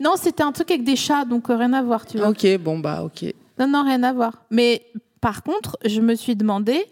[0.01, 2.29] Non, c'était un truc avec des chats, donc euh, rien à voir, tu vois.
[2.29, 3.33] Ok, bon bah ok.
[3.59, 4.43] Non, non, rien à voir.
[4.51, 4.85] Mais
[5.21, 6.83] par contre, je me suis demandé,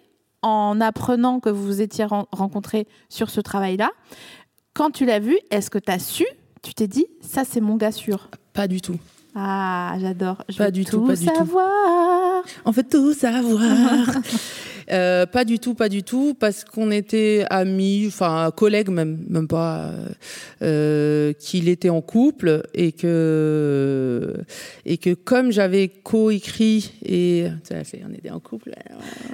[0.41, 3.91] en apprenant que vous vous étiez ren- rencontrés sur ce travail-là,
[4.73, 6.25] quand tu l'as vu, est-ce que tu as su,
[6.61, 8.97] tu t'es dit, ça c'est mon gars sûr Pas du tout.
[9.35, 10.43] Ah, j'adore.
[10.49, 11.33] Je Pas veux du tout, pas du tout.
[11.35, 12.43] savoir.
[12.65, 13.61] On veut tout savoir.
[14.91, 19.47] Euh, pas du tout, pas du tout, parce qu'on était amis, enfin collègues même, même
[19.47, 19.91] pas,
[20.61, 24.33] euh, qu'il était en couple et que
[24.85, 28.71] et que comme j'avais coécrit et on était en couple.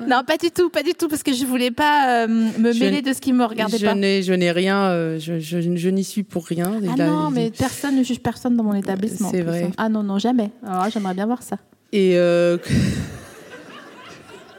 [0.08, 2.80] Non, pas du tout, pas du tout, parce que je voulais pas euh, me Je
[2.80, 3.96] mêler de ce qui me regardait je pas.
[3.96, 6.80] n'ai je n'ai rien, je, je, je n'y suis pour rien.
[6.92, 9.32] Ah là, non, mais personne ne juge personne dans mon établissement.
[9.32, 9.64] C'est vrai.
[9.64, 9.72] hein.
[9.78, 10.52] Ah non, non, jamais.
[10.66, 11.58] Alors, j'aimerais bien voir ça.
[11.94, 12.16] Et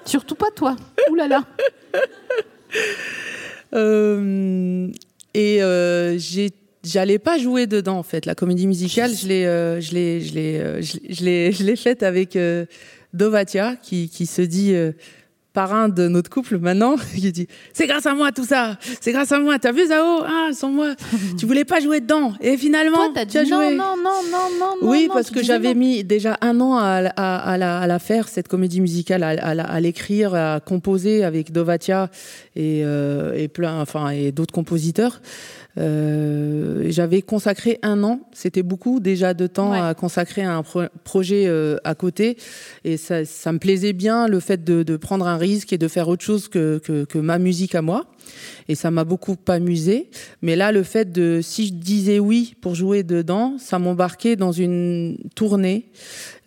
[0.09, 0.75] Surtout pas toi.
[1.11, 1.45] Ouh là là.
[3.75, 4.89] Euh,
[5.35, 6.19] et euh,
[6.83, 10.33] j'allais pas jouer dedans en fait la comédie musicale je l'ai euh, je l'ai je
[11.25, 12.39] l'ai je l'ai- faite avec
[13.13, 14.75] Dovatia qui qui se dit
[15.59, 18.79] parrain de notre couple maintenant qui dit c'est grâce à moi tout ça.
[19.01, 19.59] C'est grâce à moi.
[19.59, 20.23] T'as vu Zao?
[20.25, 20.95] Ah sans moi.
[21.39, 22.33] Tu voulais pas jouer dedans.
[22.41, 23.75] Et finalement Toi, tu as dit joué.
[23.75, 24.89] non, non, non, non, non.
[24.89, 27.87] oui, non, parce que j'avais mis déjà un an à, la- à, à la, à
[27.89, 32.09] la faire, cette comédie musicale, à, l'écrire, à composer avec Dovatia
[32.55, 35.21] et, euh, et, plein, enfin, et d'autres compositeurs.
[35.79, 39.79] Euh, j'avais consacré un an, c'était beaucoup déjà de temps Ouais.
[39.79, 42.37] à consacrer à un pro- projet euh, à côté.
[42.85, 45.87] Et ça, ça me plaisait bien le fait de, de prendre un risque et de
[45.87, 48.07] faire autre chose que, que, que ma musique à moi.
[48.69, 50.11] Et ça m'a beaucoup amusé.
[50.43, 54.53] Mais là, le fait de, si je disais oui pour jouer dedans, ça m'embarquait dans
[54.53, 55.87] une tournée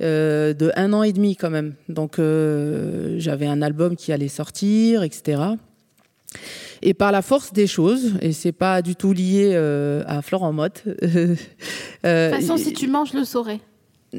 [0.02, 1.74] euh, de un an et demi quand même.
[1.90, 5.42] Donc j'avais un album qui allait sortir, etc.
[6.84, 10.52] Et par la force des choses, et c'est pas du tout lié euh, à Florent
[10.52, 10.84] Motte.
[11.04, 11.36] euh,
[12.32, 13.60] De toute façon, si tu manges, je le saurais.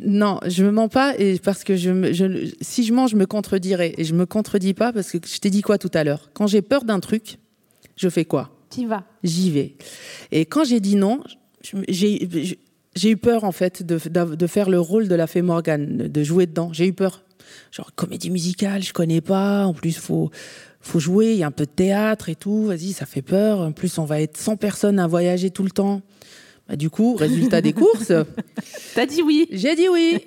[0.05, 3.17] non, je me mens pas et parce que je, me- je si je mens, je
[3.17, 6.05] me contredirais et je me contredis pas parce que je t'ai dit quoi tout à
[6.05, 6.31] l'heure?
[6.35, 7.39] Quand j'ai peur d'un truc,
[7.97, 8.51] je fais quoi?
[8.71, 9.05] T'y vas.
[9.23, 9.75] J'y vais.
[10.31, 11.21] Et quand j'ai dit non,
[11.85, 13.99] j'ai eu peur en fait de,
[14.47, 16.73] faire le rôle de la fée Morgane, de- de jouer dedans.
[16.73, 17.23] J'ai eu peur.
[17.71, 19.67] Genre comédie musicale, je connais pas.
[19.67, 20.31] En plus, faut
[20.83, 21.33] faut jouer.
[21.33, 22.65] Il y a un peu de théâtre et tout.
[22.67, 23.61] Vas-y, ça fait peur.
[23.61, 26.03] En plus, on va être 100 personnes à voyager tout le temps.
[26.69, 28.13] Bah, du coup, résultat des courses.
[28.95, 29.47] T'as dit oui.
[29.51, 30.21] J'ai dit oui.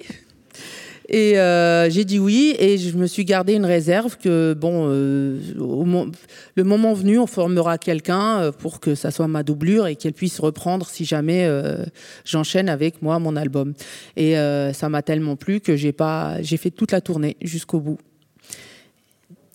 [1.08, 5.40] Et euh, j'ai dit oui et je me suis gardé une réserve que bon, euh,
[5.60, 6.08] au mo-
[6.56, 10.14] le moment venu, on formera quelqu'un euh, pour que ça soit ma doublure et qu'elle
[10.14, 11.86] puisse reprendre si jamais euh,
[12.26, 13.74] j'enchaîne avec moi mon album.
[14.18, 14.34] Et
[14.74, 18.00] ça m'a tellement plu que j'ai pas, j'ai fait toute la tournée jusqu'au bout.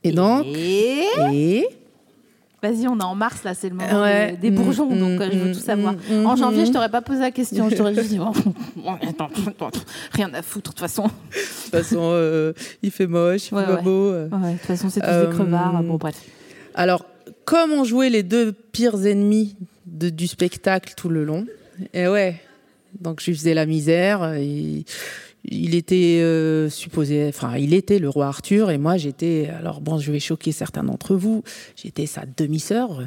[0.04, 1.66] Et donc, Et et
[2.62, 4.36] Vas-y, on est en mars, là, c'est le moment Ouais.
[4.38, 5.94] des, bourgeons, Mm, donc euh, je veux mm, tout savoir.
[5.94, 6.66] mm, en mm, janvier, mm.
[6.66, 8.32] je t'aurais pas posé la question, je t'aurais juste dit, bon,
[8.76, 9.70] bon, attends, attends,
[10.12, 11.04] rien à foutre, de toute façon.
[11.04, 14.10] De toute façon, euh, il fait moche, il Ouais, fait pas beau.
[14.12, 14.28] euh.
[14.28, 16.16] De toute façon, c'est tous Euh, des crevards, bon, bref.
[16.74, 17.06] Alors,
[17.46, 21.46] comme on jouait les deux pires ennemis de- du spectacle tout le long,
[21.94, 22.42] et ouais,
[23.00, 24.34] donc je lui faisais la misère.
[24.34, 24.84] Et
[25.44, 29.98] il était euh, supposé, enfin, il était le roi Arthur, et moi j'étais, alors bon,
[29.98, 31.42] je vais choquer certains d'entre vous,
[31.76, 33.02] j'étais sa demi-sœur.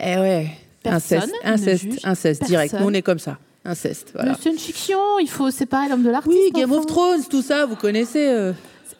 [0.00, 0.48] Et ouais,
[0.82, 2.74] Personne inceste, inceste, inceste, direct.
[2.78, 4.36] Nous, on est comme ça, inceste, voilà.
[4.40, 6.34] C'est une fiction, il faut séparer l'homme de l'artiste.
[6.36, 6.86] Oui, Game of.
[6.86, 8.26] Thrones, tout ça, vous connaissez.
[8.26, 8.52] euh.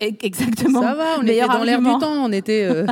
[0.03, 0.81] E- Exactement.
[0.83, 2.65] Ça va, on était Meilleur dans l'air du temps, on était.
[2.65, 2.87] euh,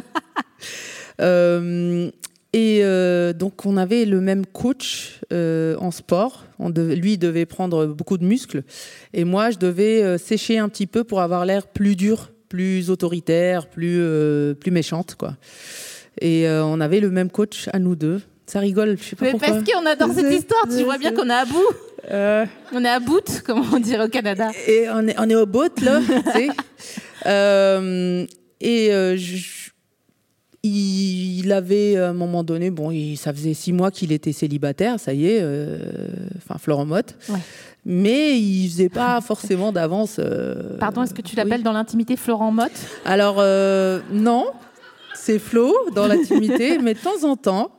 [1.21, 2.11] euh,
[2.55, 6.45] et euh, donc on avait le même coach euh, en sport.
[6.59, 8.62] On devait- lui devait prendre beaucoup de muscles
[9.15, 12.91] et moi je devais euh, sécher un petit peu pour avoir l'air plus dur, plus
[12.91, 14.03] autoritaire, plus
[14.61, 15.37] plus méchante quoi.
[16.21, 18.21] Et on avait le même coach à nous deux.
[18.47, 19.49] Ça rigole, je sais pas Mais pourquoi.
[19.49, 21.69] parce qu'on adore cette histoire, tu vois bien qu'on est à bout.
[22.75, 24.51] On est à bout, comme on dirait au Canada.
[24.69, 26.49] et on est, on est au bout là, tu sais.
[28.61, 29.62] Et je-
[30.62, 34.33] il, il avait à un moment donné, bon, il- ça faisait six mois qu'il était
[34.33, 35.79] célibataire, ça y est, euh,
[36.37, 37.16] enfin Florent Motte.
[37.29, 37.38] Ouais.
[37.85, 40.16] Mais il faisait pas forcément d'avance.
[40.20, 41.37] euh, Pardon, est-ce que tu oui.
[41.37, 42.70] l'appelles dans l'intimité Florent Motte?
[43.05, 44.46] Alors euh, non,
[45.14, 47.72] c'est Flo dans l'intimité, mais de temps en temps,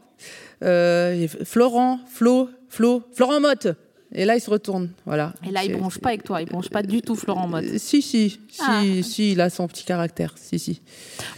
[0.64, 3.68] euh, Florent, Flo, Flo, Florent Motte.
[4.16, 5.34] Et là, il se retourne, voilà.
[5.48, 7.64] Et là, il bronche pas avec toi, il bronche pas du tout Florent Motte.
[7.66, 8.82] euh, Si, si, si, Ah.
[9.02, 10.36] si, il a son petit caractère.
[10.38, 10.82] Si, si.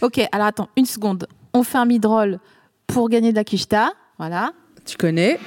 [0.02, 1.26] Ok, alors attends, une seconde.
[1.56, 2.38] On fait un mid-roll
[2.86, 3.90] pour gagner de la quicheta.
[4.18, 4.52] Voilà.
[4.84, 5.38] Tu connais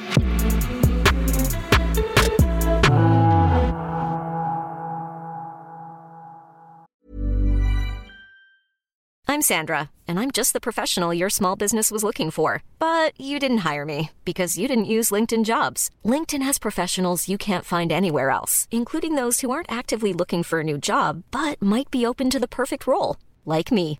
[9.28, 12.64] I'm Sandra, and I'm just the professional your small business was looking for.
[12.80, 15.92] But you didn't hire me because you didn't use LinkedIn jobs.
[16.04, 20.62] LinkedIn has professionals you can't find anywhere else, including those who aren't actively looking for
[20.62, 24.00] a new job but might be open to the perfect role, like me.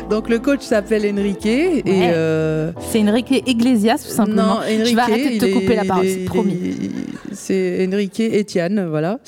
[0.11, 4.43] Donc le coach s'appelle Enrique et euh, C'est Enrique Iglesias, tout simplement.
[4.43, 6.53] non, Enrique, Je vais arrêter de te est- couper la parole, est- c'est promis.
[6.53, 9.19] est- C'est Enrique Etienne, voilà.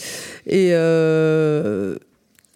[0.45, 1.95] Et euh,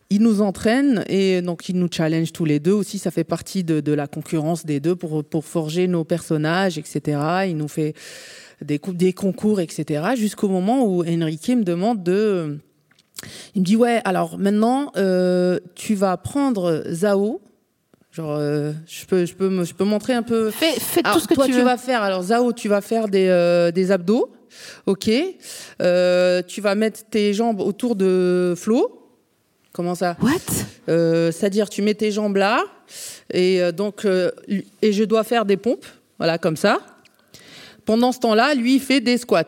[0.09, 2.97] il nous entraîne et donc il nous challenge tous les deux aussi.
[2.99, 7.19] Ça fait partie de, de la concurrence des deux pour, pour forger nos personnages, etc.
[7.47, 7.93] Il nous fait
[8.61, 10.03] des, des concours, etc.
[10.17, 12.57] Jusqu'au moment où Enrique me demande de.
[13.55, 17.39] Il me dit ouais, alors maintenant euh, tu vas prendre Zao.
[18.17, 20.49] Genre, euh, je peux, je peux, je peux montrer un peu.
[20.49, 21.63] Fais, fais Alors, tout ce que toi, tu tu veux.
[21.63, 22.01] vas faire.
[22.01, 24.33] Alors, Zao, tu vas faire des, euh, des abdos.
[24.87, 25.07] Ok.
[25.83, 29.07] Euh, tu vas mettre tes jambes autour de Flo.
[29.71, 30.17] Comment ça?
[30.19, 31.29] What?
[31.31, 32.63] C'est-à-dire, tu mets tes jambes là.
[33.31, 35.85] Et donc, et je dois faire des pompes.
[36.17, 36.79] Voilà, comme ça.
[37.85, 39.43] Pendant ce temps-là, lui, il fait des squats.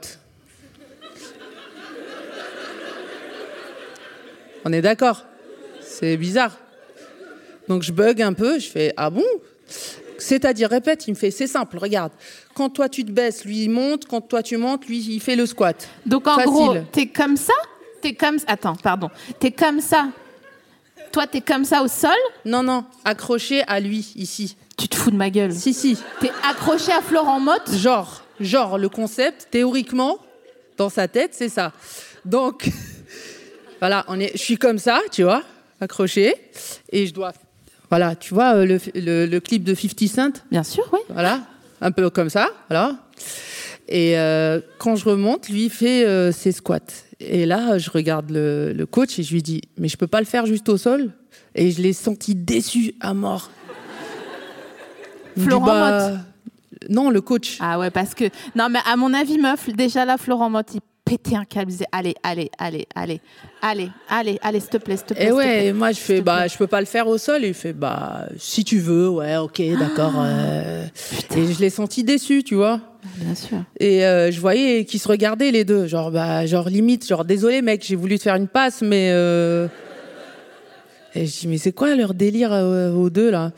[4.63, 5.25] On est d'accord?
[5.81, 6.55] C'est bizarre.
[7.69, 9.23] Donc je bug un peu, je fais ah bon?
[10.17, 12.11] C'est-à-dire répète, il me fait c'est simple, regarde.
[12.55, 15.35] Quand toi tu te baisses, lui il monte, quand toi tu montes, lui il fait
[15.37, 15.87] le squat.
[16.05, 16.51] Donc en Facile.
[16.51, 17.53] gros, t'es comme ça
[18.01, 18.37] T'es comme...
[18.47, 19.09] Attends, pardon.
[19.39, 20.07] T'es comme ça
[21.11, 22.11] Toi, t'es comme ça au sol?
[22.45, 24.55] Non non, accroché à lui ici.
[24.77, 25.53] Tu te fous de ma gueule.
[25.53, 25.97] Si si.
[26.21, 27.75] T'es accroché à Florent Motte?
[27.75, 30.17] Genre, genre le concept théoriquement
[30.77, 31.73] dans sa tête, c'est ça.
[32.25, 32.69] Donc
[33.79, 35.43] voilà, on est je suis comme ça, tu vois,
[35.81, 36.33] accroché
[36.91, 37.33] et je dois
[37.89, 40.99] voilà, tu vois euh, le, le, le clip de 50 Cent Bien sûr, oui.
[41.09, 41.41] Voilà,
[41.81, 42.95] un peu comme ça, voilà.
[43.87, 46.79] Et euh, quand je remonte, lui il fait euh, ses squats.
[47.19, 50.19] Et là, je regarde le, le coach et je lui dis, mais je peux pas
[50.19, 51.11] le faire juste au sol?
[51.55, 53.49] Et je l'ai senti déçu à mort.
[55.37, 56.11] Florent bah,
[56.89, 57.57] Non, le coach.
[57.59, 58.25] Ah ouais, parce que...
[58.55, 61.71] Non, mais à mon avis, meuf, déjà là, Florent Motte, il pétait un câble.
[61.71, 63.19] Disait, allez, allez, allez, allez,
[63.61, 65.25] allez, allez, allez, s'il te plaît, s'il te plaît.
[65.25, 67.43] Et te ouais, et moi je fais, bah, je peux pas le faire au sol.
[67.43, 70.13] Et il fait, bah, si tu veux, ouais, ok, d'accord.
[70.17, 70.85] euh.
[71.35, 72.79] Et je l'ai senti déçu, tu vois.
[73.15, 73.63] Bien sûr.
[73.79, 77.61] Et euh, je voyais qu'ils se regardaient les deux, genre bah genre limite, genre désolé
[77.61, 79.67] mec, j'ai voulu te faire une passe, mais euh...
[81.15, 83.53] et je dis mais c'est quoi leur délire aux deux là?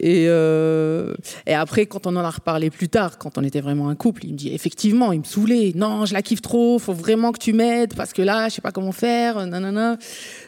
[0.00, 1.14] Et, euh,
[1.46, 4.24] et après, quand on en a reparlé plus tard, quand on était vraiment un couple,
[4.26, 5.72] il me dit effectivement, il me saoulait.
[5.74, 6.78] Non, je la kiffe trop.
[6.78, 9.44] Faut vraiment que tu m'aides parce que là, je sais pas comment faire.
[9.46, 9.98] Nanana.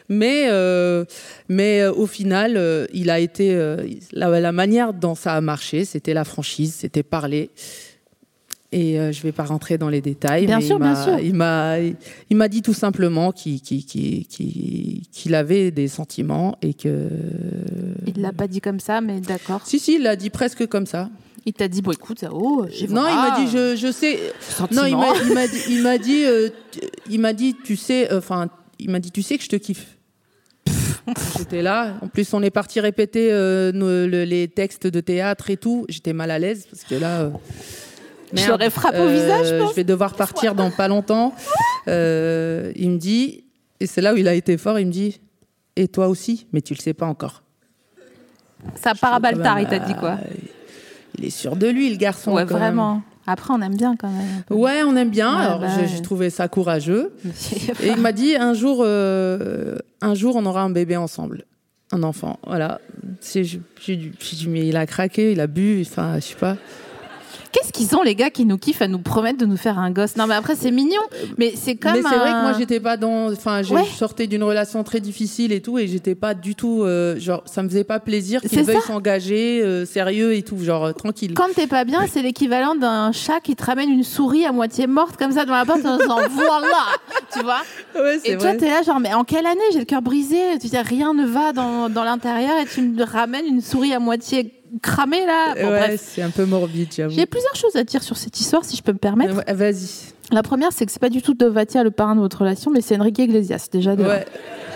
[0.09, 1.05] Mais euh,
[1.49, 5.41] mais euh, au final, euh, il a été euh, la, la manière dont ça a
[5.41, 7.49] marché, c'était la franchise, c'était parler.
[8.73, 10.45] Et euh, je vais pas rentrer dans les détails.
[10.45, 11.19] Bien mais sûr, il bien sûr.
[11.19, 11.75] Il m'a,
[12.29, 17.09] il m'a dit tout simplement qu'il, qu'il, qu'il, qu'il- qu'il avait des sentiments et que.
[18.07, 19.61] Il l'a pas dit comme ça, mais d'accord.
[19.65, 21.09] Si, si, il l'a dit presque comme ça.
[21.45, 24.19] Il t'a dit, bon, écoute, oh, j'ai Non, il m'a dit, je, je sais.
[24.71, 26.79] Non, il m'a, il m'a dit, il m'a dit, euh, tu-
[27.09, 28.47] il m'a dit, tu sais, euh, enfin,
[28.79, 29.97] il m'a dit, tu sais que je te kiffe.
[31.37, 31.95] J'étais là.
[32.01, 35.85] En plus, on est parti répéter euh, nos- le- les textes de théâtre et tout.
[35.89, 37.31] J'étais mal à l'aise parce que là.
[38.33, 39.71] Euh, Je l'aurais frappé au visage, je pense.
[39.71, 41.33] Je vais devoir partir dans pas longtemps.
[41.87, 43.45] Euh, il me dit,
[43.79, 44.79] et c'est là où il a été fort.
[44.79, 45.19] Il me dit,
[45.75, 47.43] et toi aussi, mais tu le sais pas encore.
[48.75, 50.35] Ça part à Baltar, il t'a dit quoi euh,
[51.17, 52.33] Il est sûr de lui, le garçon.
[52.33, 52.53] Ouais, même.
[52.53, 53.01] vraiment.
[53.27, 54.43] Après, on aime bien quand même.
[54.49, 55.35] Ouais, on aime bien.
[55.35, 56.01] Ouais, Alors, bah j'ai ouais.
[56.01, 57.13] trouvé ça courageux.
[57.81, 61.45] Et il m'a dit un jour, euh, un jour, on aura un bébé ensemble,
[61.91, 62.39] un enfant.
[62.45, 62.81] Voilà.
[63.23, 63.43] J'ai
[63.95, 65.81] dit, mais il a craqué, il a bu.
[65.81, 66.57] Enfin, je sais pas.
[67.51, 69.91] Qu'est-ce qu'ils ont, les gars, qui nous kiffent à nous promettre de nous faire un
[69.91, 71.01] gosse Non, mais après, c'est mignon.
[71.37, 71.93] Mais c'est comme.
[71.93, 73.31] mais c'est vrai que moi, j'étais pas dans.
[73.31, 73.83] Enfin, je Ouais.
[73.97, 76.83] sortais d'une relation très difficile et tout, et j'étais pas du tout.
[76.83, 78.87] euh, genre, ça me faisait pas plaisir qu'il C'est veuille ça.
[78.87, 81.33] s'engager, euh, sérieux et tout, genre euh, tranquille.
[81.35, 84.87] Quand t'es pas bien, c'est l'équivalent d'un chat qui te ramène une souris à moitié
[84.87, 86.85] morte comme ça devant la porte en disant voilà,
[87.33, 87.61] tu vois.
[87.95, 90.67] Ouais, Et toi, t'es là, genre, mais en quelle année j'ai le cœur brisé Tu
[90.67, 94.53] dis rien ne va dans, dans l'intérieur et tu me ramènes une souris à moitié
[94.81, 95.55] cramée là.
[95.55, 97.13] Bon, ouais, c'est un peu morbide, j'avoue.
[97.13, 99.43] J'ai plusieurs choses à dire sur cette histoire, si je peux me permettre.
[99.53, 100.13] Vas-y.
[100.31, 102.81] La première, c'est que c'est pas du tout Dovatia le parrain de votre relation, mais
[102.81, 103.95] c'est Enrique Iglesias déjà.
[103.95, 104.25] de Ouais,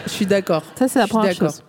[0.05, 0.63] je suis d'accord.
[0.77, 1.63] Ça, c'est la première chose.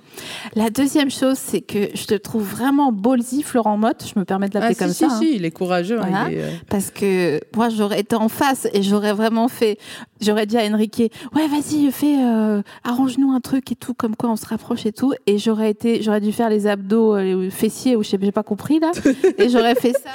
[0.55, 4.05] La deuxième chose, c'est que je te trouve vraiment ballsy, Florent Motte.
[4.13, 5.07] Je me permets de Ah, l'appeler si, comme si, ça.
[5.11, 5.19] hein.
[5.21, 5.99] si, il est courageux.
[6.01, 6.31] hein, Voilà.
[6.31, 9.79] il est, euh, Parce que moi, j'aurais été en face et j'aurais vraiment fait.
[10.21, 14.31] J'aurais dit à Enrique, ouais, vas-y, fais, euh, arrange-nous un truc et tout, comme quoi
[14.31, 15.13] on se rapproche et tout.
[15.27, 18.33] Et j'aurais été, j'aurais dû faire les abdos, euh, les fessiers, ou je sais, j'ai
[18.33, 18.93] pas compris là.
[19.39, 20.11] et j'aurais fait ça.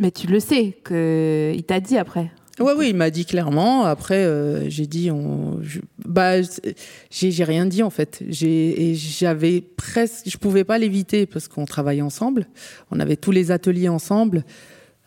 [0.00, 2.30] Mais tu le sais que il t'a dit après.
[2.58, 3.84] Ouais, oui, il m'a dit clairement.
[3.84, 8.22] Après, euh, j'ai dit, on, je- bah, j'ai j'ai rien dit en fait.
[8.28, 12.46] J'ai, j'avais presque, je pouvais pas l'éviter parce qu'on travaillait ensemble.
[12.90, 14.44] On avait tous les ateliers ensemble,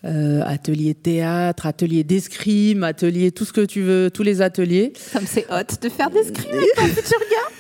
[0.06, 4.94] euh, atelier théâtre, atelier d'escrime, atelier tout ce que tu veux, tous les ateliers.
[4.96, 7.50] Ça me c'est hot de faire des scrims avec ton futur gars.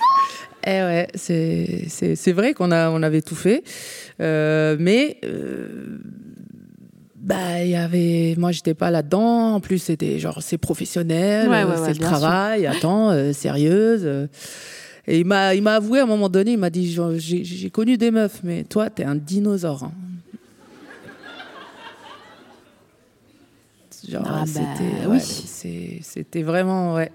[0.65, 3.63] Eh ouais, c'est c'est c'est vrai qu'on a on avait tout fait,
[4.21, 5.97] Euh, mais euh,
[7.23, 9.55] bah il y avait moi j'étais pas là-dedans.
[9.55, 12.67] En plus c'était genre c'est professionnel, Ouais, ouais, euh, ouais, c'est le travail.
[12.67, 14.01] Attends, euh, sérieuse.
[14.03, 14.27] euh.
[15.07, 17.97] Et il m'a il m'a avoué à un moment donné, il m'a dit j'ai connu
[17.97, 19.83] des meufs, mais toi t'es un dinosaure.
[19.83, 19.91] hein.
[24.09, 25.99] Genre Ah bah, c'était oui.
[26.01, 27.11] c'était vraiment ouais.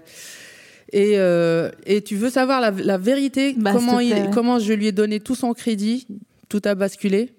[0.91, 4.87] Et, euh, et tu veux savoir la, la vérité, Bah, comment, il, comment je lui
[4.87, 6.07] ai donné tout son crédit,
[6.49, 7.29] tout a basculé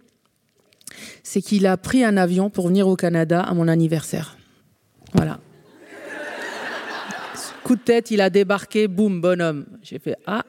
[1.22, 4.37] C'est qu'il a pris un avion pour venir au Canada à mon anniversaire.
[5.14, 5.38] Voilà.
[7.64, 9.66] Coup de tête, il a débarqué, boum, bonhomme.
[9.83, 10.44] J'ai fait Ah,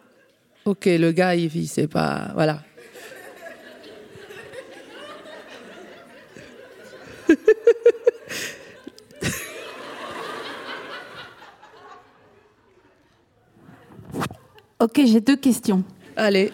[0.65, 2.31] ok, le gars, il, il sait pas.
[2.33, 2.63] Voilà.
[14.81, 15.83] Ok, j'ai deux questions.
[16.15, 16.51] Allez.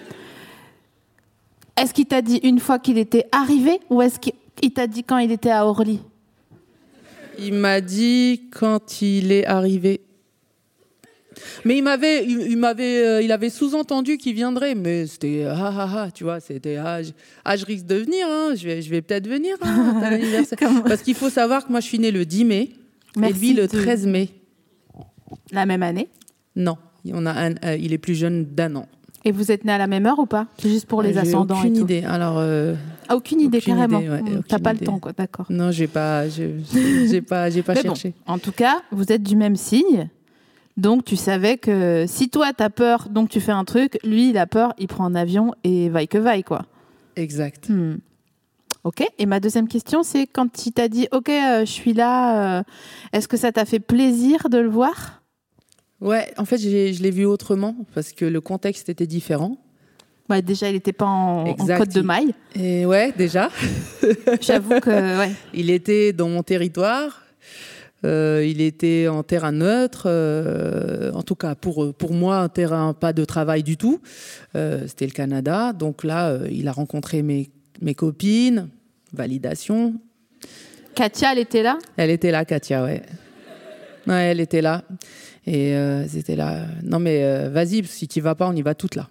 [1.78, 5.18] Est-ce qu'il t'a dit une fois qu'il était arrivé ou est-ce qu'il t'a dit quand
[5.20, 6.00] il était à Orly?
[7.40, 10.02] Il m'a dit quand il est arrivé.
[11.66, 15.72] Mais il m'avait, il, il m'avait, euh, il avait sous-entendu qu'il viendrait, mais c'était ah
[15.78, 17.12] ah ah, tu vois, c'était ah, je,
[17.46, 21.04] ah, je risque de venir, hein, je vais, je vais peut-être venir hein, à Parce
[21.04, 22.72] qu'il faut savoir que moi je suis née le 10 mai
[23.16, 24.30] Merci et lui le de- 13 mai.
[25.52, 26.08] La même année?
[26.56, 26.78] Non,
[27.14, 28.88] on a un, euh, il est plus jeune d'un an.
[29.28, 30.48] Et vous êtes nés à la même heure ou pas?
[30.58, 31.84] C'est juste pour les J'ai ascendants aucune et tout.
[31.84, 32.04] idée.
[32.06, 32.76] Alors euh,
[33.10, 34.00] Ah, aucune idée, Aucune carrément.
[34.00, 34.80] ouais, aucune T'as pas idée.
[34.82, 35.46] le temps, quoi, d'accord.
[35.50, 36.60] non, j'ai pas, je-
[37.10, 38.14] j'ai pas, j'ai pas Mais bon, cherché.
[38.26, 40.08] en tout cas, vous êtes du même signe.
[40.78, 44.38] Donc, tu savais que si toi, t'as peur, donc tu fais un truc, lui, il
[44.38, 46.62] a peur, il prend un avion et vaille que vaille, quoi.
[47.16, 47.68] Exact.
[47.70, 47.96] Hmm.
[48.86, 49.04] Ok.
[49.18, 52.64] Et ma deuxième question, c'est quand il t'a dit, ok, euh, je suis là, euh,
[53.12, 55.17] est-ce que ça t'a fait plaisir de le voir?
[56.02, 59.58] Ouais, en fait, je l'ai vu autrement parce que le contexte était différent.
[60.30, 62.34] bah, Déjà, il n'était pas en, côte de il- maille.
[62.56, 63.50] Et ouais, déjà.
[64.42, 65.32] J'avoue que, ouais.
[65.54, 67.24] Il était dans mon territoire.
[68.06, 72.94] Euh, il était en terrain neutre, euh, en tout cas pour, pour moi, un terrain
[72.94, 74.00] pas de travail du tout.
[74.56, 75.74] Euh, C'était le Canada.
[75.74, 77.50] Donc là, il a rencontré mes,
[77.82, 78.70] mes copines,
[79.14, 79.96] validation.
[80.94, 81.80] Katia, elle était là?
[81.98, 83.02] Elle était là, Katia, ouais.
[84.08, 84.84] Ouais, elle était là.
[85.46, 86.66] Et euh, c'était là.
[86.84, 89.08] Non, mais euh, vas-y, si tu vas pas, on y va toutes là.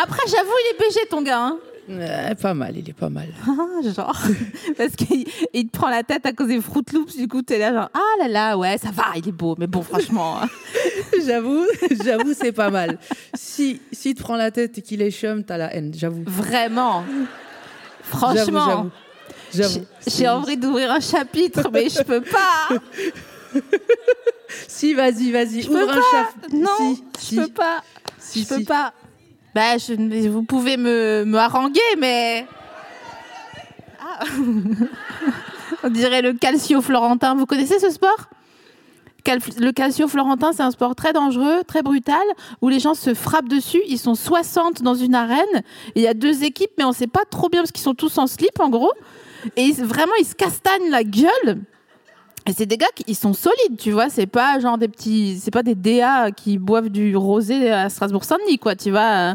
[0.00, 1.40] Après, j'avoue, il est BG, ton gars.
[1.40, 3.28] Hein Euh, pas mal, il est pas mal.
[3.46, 4.20] Ah, genre,
[4.76, 7.58] parce qu'il il te prend la tête à cause des Fruit Loops, du coup, t'es
[7.58, 10.40] là, genre, ah là là, ouais, ça va, il est beau, mais bon, franchement.
[10.42, 10.48] hein.
[11.26, 11.66] j'avoue,
[12.04, 12.98] j'avoue, c'est pas mal.
[13.34, 16.22] Si, si te prend la tête et qu'il est chum, t'as la haine, j'avoue.
[16.26, 17.04] Vraiment.
[18.02, 18.88] Franchement.
[19.52, 19.84] J'avoue.
[20.06, 22.68] J'ai envie d'ouvrir un chapitre, mais je peux pas.
[24.68, 26.48] Si, vas-y, vas-y, ouvre un chapitre.
[26.54, 27.36] Non, Si, je si.
[27.36, 27.82] peux pas.
[28.18, 28.92] Si, je peux pas.
[29.54, 29.94] Bah, je,
[30.28, 32.46] vous pouvez me, me haranguer, mais.
[34.00, 34.24] Ah.
[35.84, 37.34] On dirait le calcio florentin.
[37.36, 38.26] Vous connaissez ce sport?
[39.58, 42.22] Le calcio florentin, c'est un sport très dangereux, très brutal,
[42.62, 43.82] où les gens se frappent dessus.
[43.86, 45.62] Ils sont 60 dans une arène.
[45.94, 48.18] Il y a deux équipes, mais on sait pas trop bien parce qu'ils sont tous
[48.18, 48.92] en slip, en gros.
[49.56, 51.60] Et ils- vraiment, ils se castagnent la gueule.
[52.46, 54.08] Et c'est des gars qui sont solides, tu vois.
[54.08, 58.58] C'est pas genre des petits, c'est pas des DA qui boivent du rosé à Strasbourg-Saint-Denis,
[58.58, 58.74] quoi.
[58.74, 59.34] Tu vois.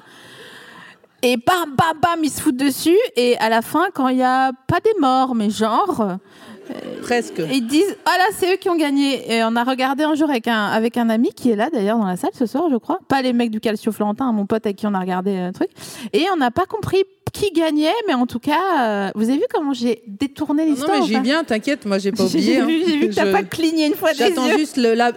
[1.21, 2.97] Et bam, bam, bam, ils se foutent dessus.
[3.15, 6.17] Et à la fin, quand il y a pas des morts, mais genre,
[7.01, 7.41] Presque.
[7.51, 9.31] ils disent ah là, c'est eux qui ont gagné.
[9.33, 11.97] Et on a regardé un jour avec un avec un ami qui est là d'ailleurs
[11.99, 12.99] dans la salle ce soir, je crois.
[13.07, 15.69] Pas les mecs du Calcio Florentin, mon pote avec qui on a regardé un truc.
[16.13, 17.03] Et on n'a pas compris
[17.33, 20.97] qui gagnait, mais en tout cas, euh, vous avez vu comment j'ai détourné Non, l'histoire
[20.99, 22.59] mais ou j'ai bien, t'inquiète, moi j'ai pas J'ai oublié.
[22.59, 22.65] hein.
[22.65, 24.57] vu, j'ai vu que t'as pas cligné une fois des J'attends yeux.
[24.57, 25.11] juste le, la-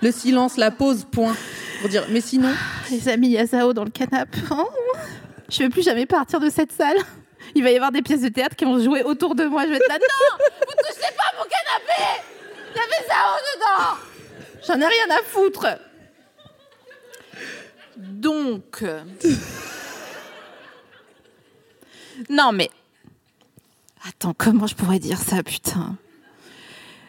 [0.00, 1.34] le silence, la pause, point.
[1.80, 2.50] Pour dire, mais sinon,
[2.90, 4.38] Les amis Yasao dans le canapé.
[4.52, 4.62] Oh,
[5.50, 6.96] je vais plus jamais partir de cette salle.
[7.56, 9.64] Il va y avoir des pièces de théâtre qui vont jouer autour de moi.
[9.64, 9.98] Je vais être là.
[9.98, 12.20] Non, vous touchez pas mon canapé.
[12.70, 13.96] Il y avait Zao dedans.
[14.66, 15.66] J'en ai rien à foutre.
[17.96, 18.84] Donc.
[22.28, 22.70] Non mais.
[24.06, 25.96] Attends, comment je pourrais dire ça, putain?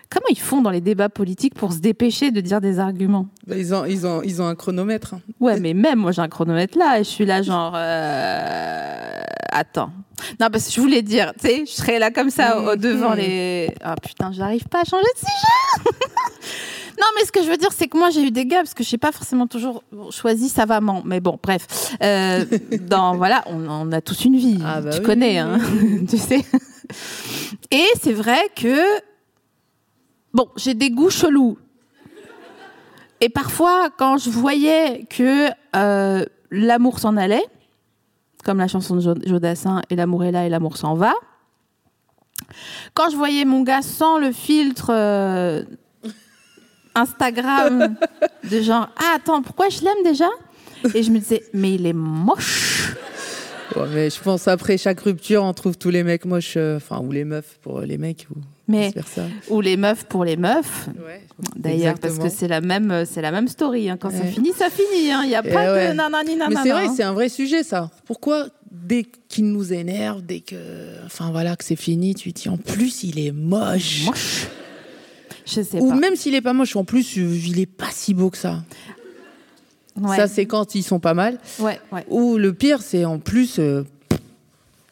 [0.09, 3.55] Comment ils font dans les débats politiques pour se dépêcher de dire des arguments bah,
[3.57, 5.15] ils, ont, ils, ont, ils ont un chronomètre.
[5.15, 5.21] hein.
[5.41, 9.19] Ouais, mais même moi j'ai un chronomètre là et je suis là genre euh,
[9.51, 9.91] attends.
[10.39, 13.13] Non parce que je voulais dire, tu sais, je serais là comme ça au, devant
[13.13, 15.91] les Ah putain, j'arrive pas à changer de sujet.
[16.99, 18.73] non, mais ce que je veux dire c'est que moi j'ai eu des gars parce
[18.73, 21.95] que je sais pas forcément toujours choisi savamment, mais bon, bref.
[22.01, 22.45] Euh,
[22.81, 25.59] dans voilà, on, on a tous une vie, Ah bah tu oui, connais oui, hein,
[26.09, 26.43] tu sais.
[27.71, 28.77] Et c'est vrai que
[30.37, 31.57] bon, j'ai des goûts chelous.
[33.21, 37.43] Et parfois, quand je voyais que euh, l'amour s'en allait,
[38.43, 41.13] comme la chanson de Jo- Jodassin, et l'amour est là et l'amour s'en va,
[42.93, 45.63] quand je voyais mon gars sans le filtre euh,
[46.93, 47.95] Instagram,
[48.51, 50.29] de genre, ah attends, pourquoi je l'aime déjà?
[50.93, 52.93] Et je me disais, mais il est moche.
[53.75, 56.99] Ouais, mais je pense après chaque rupture, on trouve tous les mecs moches, euh, enfin,
[56.99, 58.93] ou les meufs pour les mecs, ou Mais,
[59.49, 60.87] ou les meufs pour les meufs.
[61.55, 63.89] D'ailleurs, parce que c'est la même, c'est la même story.
[63.89, 63.97] hein.
[63.99, 64.31] Quand ça Ouais.
[64.31, 65.11] finit, ça finit.
[65.11, 65.21] hein.
[65.23, 65.89] Il n'y a Eh pas ouais.
[65.89, 66.93] de nanani Mais c'est vrai, hein.
[66.95, 67.91] c'est un vrai sujet, ça.
[68.05, 70.55] Pourquoi, dès qu'il nous énerve, dès que,
[71.05, 74.05] enfin voilà, que c'est fini, tu te dis, en plus, il est moche.
[74.05, 74.47] moche.
[75.45, 75.95] Je sais Ou pas.
[75.95, 78.63] même s'il est pas moche, en plus, euh, il est pas si beau que ça.
[80.01, 80.15] Ouais.
[80.15, 81.39] Ça, c'est quand ils sont pas mal.
[81.59, 83.83] ouais, ouais, Ou le pire, c'est en plus, euh,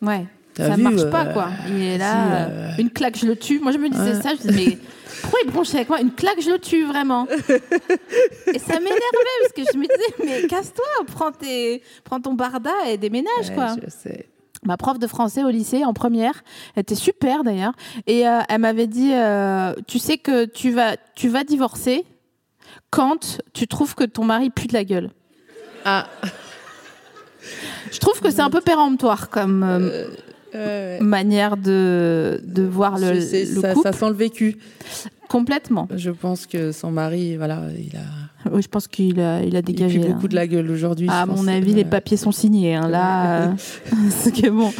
[0.01, 0.25] ouais.
[0.57, 1.49] Ça vu, marche euh, pas, quoi.
[1.67, 3.59] Il est là, euh, euh, une claque, je le tue.
[3.59, 4.77] Moi, je me disais ça, je disais, mais
[5.21, 5.99] pourquoi il bronchait avec moi?
[5.99, 7.27] Une claque, je le tue, vraiment.
[7.27, 12.71] et ça m'énervait, parce que je me disais, mais casse-toi, prends, tes, prends ton barda
[12.87, 13.75] et déménage, quoi.
[13.83, 14.27] je sais.
[14.63, 16.43] Ma prof de français au lycée, en première,
[16.75, 17.73] elle était super d'ailleurs,
[18.07, 22.03] et euh, elle m'avait dit, euh, tu sais que tu vas, tu vas divorcer
[22.89, 25.11] quand tu trouves que ton mari pue de la gueule.
[25.85, 26.07] Ah,
[27.91, 30.07] Je trouve que c'est un peu péremptoire comme euh,
[30.53, 33.87] ouais, manière de, de voir le, le ça, couple.
[33.87, 34.57] ça sent le vécu.
[35.29, 35.87] Complètement.
[35.95, 38.01] Je pense que son mari, voilà, il a,
[38.51, 39.99] Oui, je pense qu'il a, il a il dégagé.
[39.99, 40.13] pue là.
[40.13, 41.09] beaucoup de la gueule aujourd'hui.
[41.09, 41.89] À je mon avis, les Ouais.
[41.89, 42.75] papiers sont signés.
[42.75, 43.53] hein, là, euh,
[43.91, 44.71] que bon.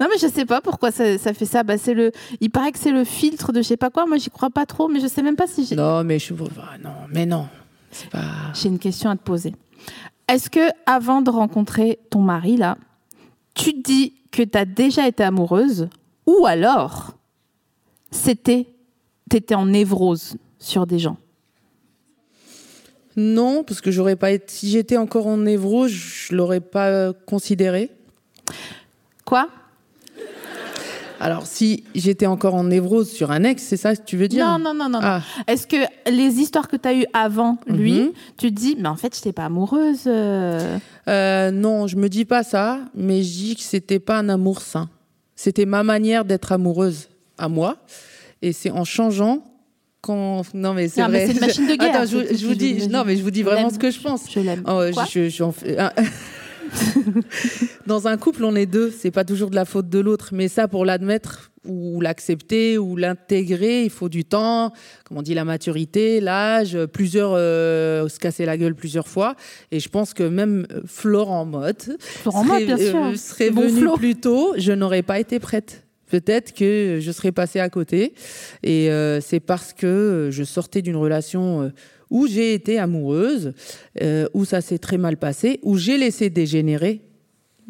[0.00, 1.62] Non, mais je sais pas pourquoi ça, ça fait ça.
[1.62, 2.12] Bah, c'est le.
[2.40, 4.06] Il paraît que c'est le filtre de je sais pas quoi.
[4.06, 5.76] Moi, j'y crois pas trop, mais je sais même pas si j'ai.
[5.76, 7.46] Non, mais je ah, non, mais non,
[7.90, 8.20] c'est pas.
[8.54, 9.54] J'ai une question à te poser.
[10.28, 12.76] Est-ce que avant de rencontrer ton mari là,
[13.54, 15.88] tu te dis que tu as déjà été amoureuse
[16.26, 17.12] ou alors
[18.10, 18.66] c'était
[19.28, 21.16] t'étais en névrose sur des gens?
[23.16, 24.44] Non, parce que j'aurais pas été.
[24.48, 27.90] Si j'étais encore en névro, je l'aurais pas considéré.
[29.24, 29.48] Quoi?
[31.20, 34.44] Alors, si j'étais encore en névrose sur un ex, c'est ça que tu veux dire?
[34.46, 35.00] Non, non, non, non.
[35.00, 35.00] non.
[35.02, 35.22] Ah.
[35.46, 35.76] Est-ce que
[36.10, 38.12] les histoires que tu as eues avant lui, Mhm.
[38.36, 40.76] tu te dis, mais en fait, je n'étais pas amoureuse euh?
[41.08, 44.60] Euh, non, je me dis pas ça, mais je dis que c'était pas un amour
[44.60, 44.90] sain.
[45.36, 47.08] C'était ma manière d'être amoureuse
[47.38, 47.76] à moi,
[48.42, 49.44] et c'est en changeant
[50.04, 50.42] quand.
[50.54, 51.26] Non mais c'est Non, mais vrai.
[51.26, 53.42] c'est une machine de guerre, Attends, je, vous- je dis, non mais je vous dis
[53.42, 54.30] vraiment ce que je pense.
[54.30, 54.62] Je l'aime.
[54.66, 55.04] Oh, Quoi
[57.86, 58.90] Dans un couple, on est deux.
[58.90, 62.96] C'est pas toujours de la faute de l'autre, mais ça, pour l'admettre ou l'accepter ou
[62.96, 64.72] l'intégrer, il faut du temps.
[65.04, 69.34] Comme on dit, la maturité, l'âge, plusieurs euh, se casser la gueule plusieurs fois.
[69.70, 72.96] Et je pense que même euh, Florent Motte Florent Motte, bien sûr.
[73.04, 75.83] euh, serait bon venu plus tôt, je n'aurais pas été prête.
[76.14, 78.14] Peut-être que je serais passée à côté.
[78.62, 81.68] Et euh, c'est parce que je sortais d'une relation euh,
[82.08, 83.52] où j'ai été amoureuse,
[84.00, 87.00] euh, où ça s'est très mal passé, où j'ai laissé dégénérer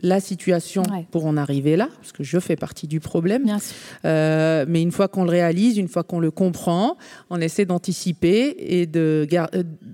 [0.02, 1.06] la situation Ouais.
[1.10, 3.44] pour en arriver là, parce que je fais partie du problème.
[3.44, 3.74] Bien sûr.
[4.04, 6.98] Euh, mais une fois qu'on le réalise, une fois qu'on le comprend,
[7.30, 9.26] on essaie d'anticiper et de,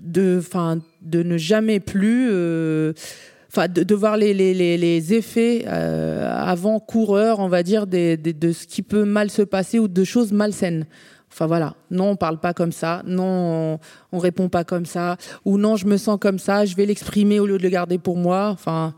[0.01, 0.41] de,
[1.03, 2.91] de ne jamais plus, euh,
[3.51, 8.17] enfin, de, de voir les, les, les, les effets euh, avant-coureurs, on va dire, des,
[8.17, 10.85] des- de ce qui peut mal se passer ou de choses malsaines.
[11.33, 13.79] Enfin voilà, non, on parle pas comme ça, non, on,
[14.11, 17.39] on répond pas comme ça, ou non, je me sens comme ça, je vais l'exprimer
[17.39, 18.49] au lieu de le garder pour moi.
[18.51, 18.93] Enfin,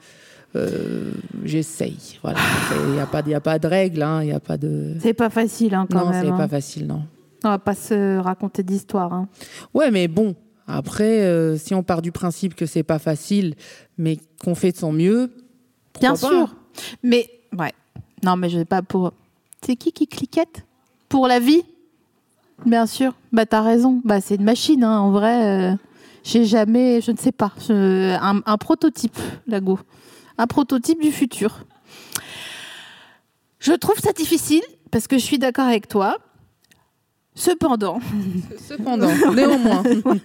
[0.56, 1.12] euh,
[1.44, 2.18] j'essaye.
[2.24, 2.40] Voilà,
[2.88, 4.96] il n'y a pas, il a pas de règle, hein, il n'y a pas de.
[5.00, 6.24] C'est pas facile, hein, quand Non, même.
[6.26, 6.38] c'est hein.
[6.38, 7.04] pas facile, non.
[7.44, 9.14] On va pas se raconter d'histoire.
[9.14, 9.28] Hein.
[9.74, 10.34] Ouais, mais bon,
[10.68, 13.56] après, euh, si on part du principe que c'est pas facile,
[13.98, 15.32] mais qu'on fait de son mieux,
[16.00, 16.56] Bien pas sûr.
[17.04, 17.74] Mais, ouais.
[18.24, 19.14] Non, mais je vais pas pour.
[19.66, 20.66] C'est qui qui cliquette
[21.10, 21.64] Pour la vie?
[22.66, 23.14] Bien sûr.
[23.32, 24.02] Bah, t'as raison.
[24.06, 25.00] Bah, c'est une machine, hein.
[25.00, 25.76] En vrai, euh,
[26.24, 27.02] j'ai jamais.
[27.02, 27.52] Je ne sais pas.
[27.68, 29.80] Je- un, un prototype, Lago.
[30.38, 31.66] Un prototype du futur.
[33.60, 36.18] Je trouve ça difficile parce que je suis d'accord avec toi.
[37.36, 38.00] Cependant,
[38.58, 39.84] Cependant, néanmoins.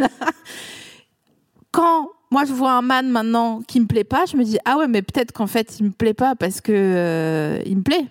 [1.73, 4.77] quand moi je vois un man maintenant qui me plaît pas, je me dis ah
[4.77, 8.07] ouais mais peut-être qu'en fait il me plaît pas parce que euh, il me plaît.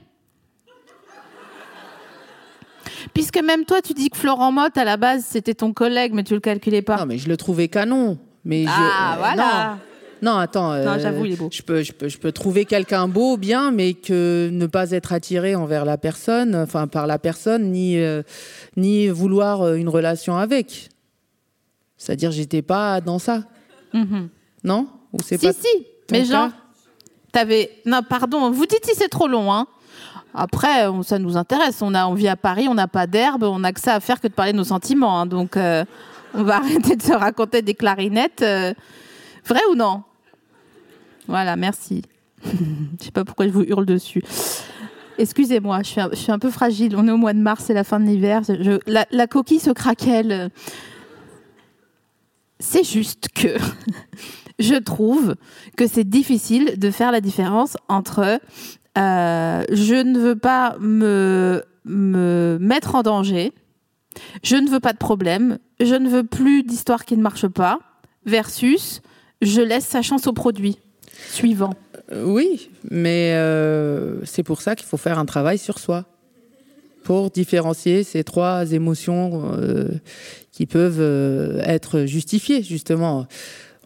[3.13, 6.23] Puisque même toi tu dis que Florent Motte à la base c'était ton collègue mais
[6.23, 6.97] tu le calculais pas.
[6.97, 8.17] non, mais je le trouvais canon.
[8.43, 9.69] Mais ah euh, voilà.
[9.71, 9.86] Non,
[10.22, 10.72] non attends.
[10.74, 11.49] euh, Non, j'avoue, il est beau.
[11.51, 15.13] Je peux, je peux, je peux trouver quelqu'un beau, bien, mais que ne pas être
[15.13, 18.24] attiré envers la personne, enfin par la personne, ni, euh,
[18.76, 20.89] ni vouloir euh, une relation avec.
[21.97, 23.43] C'est-à-dire, j'étais pas dans ça.
[23.93, 24.30] Mhm.
[24.63, 24.88] Non?
[25.13, 25.86] Ou c'est Si pas si.
[26.11, 26.49] Mais genre
[27.32, 29.68] t'avais non pardon vous dites si c'est trop long hein.
[30.34, 33.43] Après on- ça nous intéresse on a on vit à Paris on n'a pas d'herbe
[33.43, 35.26] on n'a que ça à faire que de parler de nos sentiments hein.
[35.26, 35.84] donc euh,
[36.34, 38.43] on va arrêter de se raconter des clarinettes
[39.45, 40.03] vrai ou non?
[41.28, 42.03] Voilà merci.
[42.43, 44.23] Je sais pas pourquoi je vous hurle dessus.
[45.17, 46.95] Excusez-moi, je suis, un, peu fragile.
[46.95, 48.41] On est au mois de mars, c'est la fin de l'hiver.
[48.86, 50.51] La coquille se craquelle.
[52.59, 53.57] C'est juste que
[54.59, 55.36] je trouve
[55.75, 58.39] que c'est difficile de faire la différence entre
[58.97, 63.53] euh, je ne veux pas me, me mettre en danger,
[64.43, 67.80] je ne veux pas de problème, je ne veux plus d'histoire qui ne marche pas,
[68.25, 69.01] versus
[69.41, 70.80] je laisse sa chance au produit
[71.32, 71.73] suivant.
[72.11, 76.05] Euh, Oui, mais euh, c'est pour ça qu'il faut faire un travail sur soi
[77.07, 79.88] pour différencier ces trois émotions euh,
[80.51, 83.28] qui peuvent euh, être justifiées justement.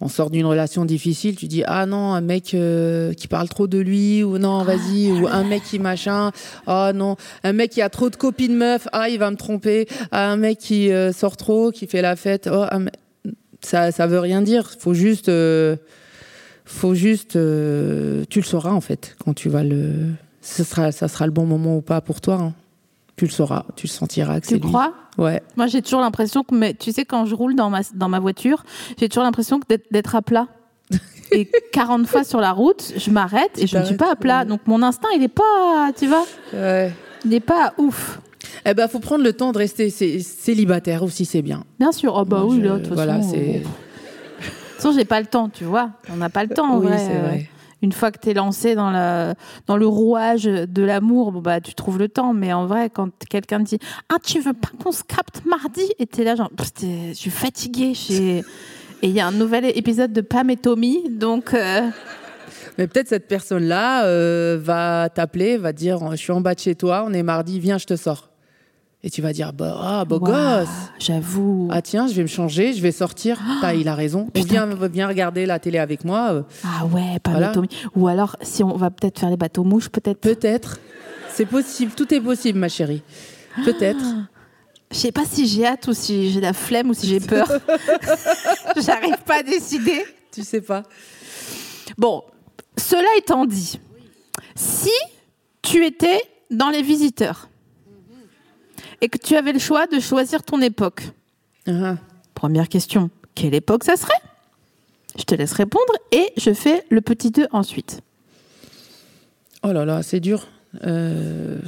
[0.03, 3.67] On sort d'une relation difficile, tu dis ah non un mec euh, qui parle trop
[3.67, 6.31] de lui ou non vas-y ou un mec qui machin
[6.65, 9.87] ah non un mec qui a trop de copines meufs ah il va me tromper
[10.11, 12.85] ah, un mec qui sort trop qui fait la fête oh un
[13.61, 15.29] ça ça veut rien dire faut juste
[16.65, 19.93] faut juste euh, tu le sauras en fait quand tu vas le
[20.41, 22.53] ce sera ça sera le bon moment ou pas pour toi hein.
[23.15, 24.61] tu le sauras tu le sentiras que Tu lui.
[24.61, 24.93] crois?
[25.17, 28.07] Ouais Moi, j'ai toujours l'impression que, mais, tu sais, quand je roule dans ma, dans
[28.07, 28.63] ma voiture,
[28.97, 30.47] j'ai toujours l'impression que d'être- à plat.
[31.33, 34.45] Et 40 fois sur la route, je m'arrête et je ne suis pas à plat.
[34.45, 36.93] Donc mon instinct, il est pas, tu vois, ouais
[37.25, 38.21] il n'est pas ouf.
[38.65, 42.13] eh ben faut prendre le temps de rester cé- célibataire aussi c'est bien Bien sûr.
[42.15, 43.35] Oh bah Moi, oui, je- là, de toute voilà façon.
[44.81, 45.91] Euh, toute façon, j'ai pas le temps, tu vois.
[46.11, 47.07] On n'a pas le temps, en oui vrai.
[47.11, 47.49] Euh, vrai
[47.81, 49.33] Une fois que tu es lancé dans, la,
[49.67, 52.33] dans le rouage de l'amour, bon, bah, tu trouves le temps.
[52.33, 53.79] Mais en vrai, quand quelqu'un te dit
[54.09, 55.91] Ah, tu veux pas qu'on se capte mardi?
[55.99, 56.51] Et tu es là, genre,
[56.81, 57.93] je suis fatiguée.
[57.93, 58.43] j'ai-
[59.03, 61.09] Et il y a un nouvel épisode de Pam et Tommy.
[61.09, 61.89] Donc, euh,
[62.77, 64.05] mais peut-être cette personne là
[64.57, 67.77] va t'appeler va dire je suis en bas de chez toi on est mardi viens
[67.77, 68.29] je te sors
[69.03, 70.67] et tu vas dire bah ah beau gosse
[70.99, 71.67] J'avoue.
[71.71, 74.67] ah tiens je vais me changer je vais sortir Putain, il a raison ou viens
[74.87, 77.53] viens regarder la télé avec moi euh, Ah ouais, Pam Voilà.
[77.95, 80.19] Ou alors, si on va peut-être faire les bateaux mouches, peut-être.
[80.19, 80.79] peut-être
[81.29, 83.01] C'est possible, tout est possible, ma chérie.
[83.65, 84.03] Peut-être.
[84.91, 87.47] Je sais pas si j'ai hâte ou si j'ai la flemme ou si j'ai peur.
[88.75, 90.03] J'arrive pas à décider.
[90.33, 90.83] Tu sais pas.
[91.97, 92.23] Bon,
[92.77, 93.79] cela étant dit,
[94.53, 94.91] si
[95.61, 97.47] tu étais dans les visiteurs
[99.01, 101.01] et que tu avais le choix de choisir ton époque,
[101.67, 101.97] Ah.
[102.35, 104.13] première question, quelle époque ça serait?
[105.17, 108.01] Je te laisse répondre et je fais le petit 2 ensuite.
[109.63, 110.47] Oh là là, c'est dur.
[110.83, 111.59] Euh,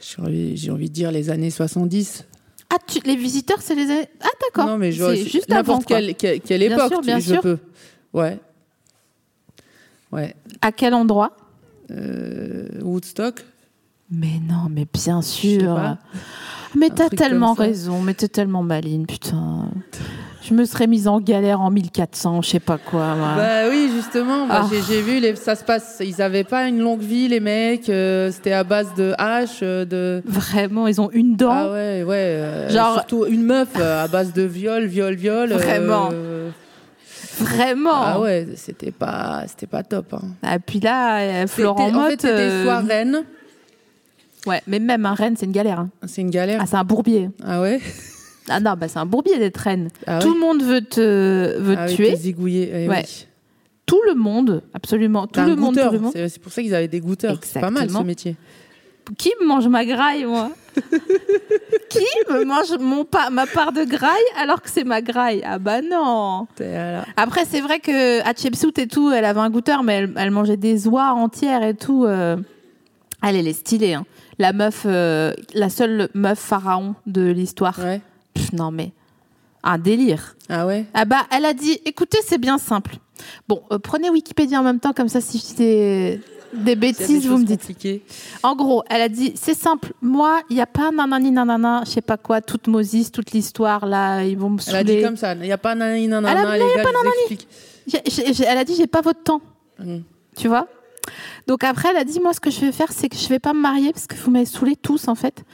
[0.00, 2.26] J'ai envie, de dire les années 70.
[2.68, 4.08] Ah, tu- les visiteurs, c'est les années...
[4.20, 4.66] Ah, d'accord.
[4.66, 5.74] Non, mais je, juste avant.
[5.74, 7.58] n'importe quelle, quelle, quelle époque, sûr, tu- je peux.
[8.12, 8.38] Ouais.
[10.10, 10.34] Ouais.
[10.60, 11.36] À quel endroit?
[11.90, 13.42] Euh, Woodstock.
[14.12, 15.78] Mais non, mais bien sûr.
[16.74, 19.68] Mais t'as tellement raison, mais t'es tellement maline, putain.
[20.42, 23.14] Je me serais mise en galère en 1400, je sais pas quoi.
[23.14, 23.34] moi.
[23.36, 24.46] Bah oui, justement.
[24.48, 24.68] bah, Ah.
[24.88, 25.98] j'ai, vu, les, ça se passe.
[26.04, 27.88] Ils avaient pas une longue vie, les mecs.
[27.88, 30.22] euh, c'était à base de haches, euh, de.
[30.26, 31.50] Vraiment, ils ont une dent.
[31.52, 32.16] Ah ouais, ouais.
[32.16, 35.52] euh, Genre- Surtout une meuf à base de viol, viol, viol.
[35.52, 36.10] Vraiment.
[37.38, 37.90] Vraiment.
[37.94, 40.12] Ah ouais, c'était pas, c'était pas top.
[40.14, 40.54] Hein.
[40.54, 42.64] Et puis là, Florent C'était- en fait, Motte, c'était.
[44.46, 45.78] Ouais, mais même un reine, c'est une galère.
[45.80, 45.90] hein.
[46.06, 46.58] C'est une galère.
[46.62, 47.30] Ah, c'est un bourbier.
[47.44, 47.80] Ah ouais?
[48.48, 49.88] Ah non, bah c'est un bourbier d'être reine.
[50.06, 52.08] Ah Tout ouais le monde veut te, veut Ah te tuer.
[52.10, 52.70] t'es zigouillé.
[52.74, 53.04] eh Ouais.
[53.06, 53.26] oui.
[53.86, 55.26] Tout le monde, absolument.
[55.26, 56.12] Tout le monde, tout le monde.
[56.14, 57.38] C'est, pour ça qu'ils avaient des goûteurs.
[57.42, 58.36] C'est pas mal ce métier.
[59.18, 60.50] Qui me mange ma graille, moi?
[61.90, 65.42] Qui me mange mon pa- ma part de graille alors que c'est ma graille?
[65.44, 66.46] Ah bah non.
[67.16, 70.30] Après, c'est vrai que à Chepsout et tout, elle avait un goûteur, mais elle, elle
[70.30, 72.04] mangeait des oies entières et tout.
[72.06, 72.36] euh.
[73.22, 73.94] Elle, elle est stylée.
[73.94, 74.04] hein.
[74.42, 77.78] La meuf, euh, la seule meuf pharaon de l'histoire.
[77.78, 78.00] Ouais.
[78.34, 78.90] Pff, non mais
[79.62, 80.34] un délire.
[80.48, 80.84] Ah ouais?
[80.94, 82.96] Ah bah, elle a dit, écoutez, c'est bien simple.
[83.46, 85.54] Bon, euh, prenez Wikipédia en même temps, comme ça, si je dis
[86.64, 87.60] des, bêtises, des vous me dites.
[87.60, 88.02] compliquées.
[88.42, 89.92] En gros, elle a dit, c'est simple.
[90.02, 93.86] Moi, il n'y a pas nanani nanana, je sais pas quoi, toute Moses, toute l'histoire,
[93.86, 95.02] là, ils vont me Elle a dit saouler.
[95.04, 95.34] comme ça.
[95.34, 96.40] Il n'y a pas nanani nanana.
[96.40, 96.96] Elle a- les gars, pas je
[97.94, 98.32] nanani.
[98.34, 99.40] j'ai- elle a dit, j'ai pas votre temps.
[99.78, 99.98] Mm.
[100.36, 100.66] Tu vois?
[101.46, 103.38] Donc après, elle a dit, moi, ce que je vais faire, c'est que je vais
[103.38, 105.44] pas me marier parce que vous m'avez saoulés tous, en fait.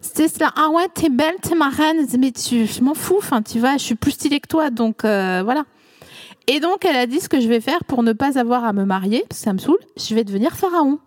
[0.00, 2.06] C'était cela, ah ouais, t'es belle, t'es ma reine.
[2.18, 5.04] Mais tu, je m'en fous, enfin, tu vois, je suis plus stylée que toi, donc
[5.04, 5.64] euh, voilà.
[6.46, 8.72] Et donc, elle a dit, ce que je vais faire pour ne pas avoir à
[8.72, 10.98] me marier, parce que ça me saoule, je vais devenir pharaon.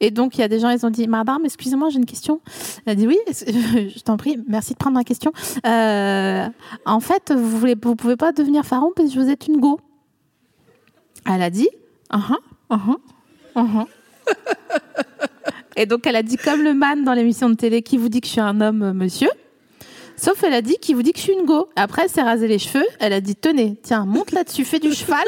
[0.00, 2.40] Et donc, il y a des gens, ils ont dit, Madame, excusez-moi, j'ai une question.
[2.84, 5.32] Elle a dit, oui, je t'en prie, merci de prendre ma question.
[5.66, 6.48] Euh,
[6.86, 9.78] en fait, vous voulez, vous pouvez pas devenir pharaon parce que vous êtes une go.
[11.26, 11.68] Elle a dit,
[12.10, 12.36] ah ah,
[12.70, 12.80] ah
[13.54, 13.86] ah.
[15.76, 18.20] Et donc, elle a dit, comme le man dans l'émission de télé, qui vous dit
[18.20, 19.28] que je suis un homme, euh, monsieur
[20.16, 22.22] Sauf, elle a dit, qui vous dit que je suis une go Après, elle s'est
[22.22, 22.86] rasé les cheveux.
[23.00, 25.26] Elle a dit, tenez, tiens, monte là-dessus, fais du cheval.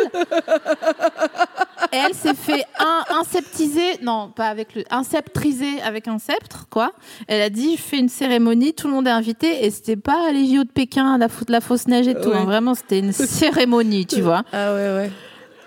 [1.92, 6.92] Et elle s'est fait un, inseptiser, non, pas avec le, inseptriser avec un sceptre, quoi.
[7.26, 10.30] Elle a dit, je fais une cérémonie, tout le monde est invité, et c'était pas
[10.32, 12.28] les JO de Pékin, la, la fausse neige et tout.
[12.28, 12.36] Ouais.
[12.36, 12.44] hein.
[12.44, 14.44] Vraiment, c'était une cérémonie, tu vois.
[14.52, 15.10] Ah ouais, ouais.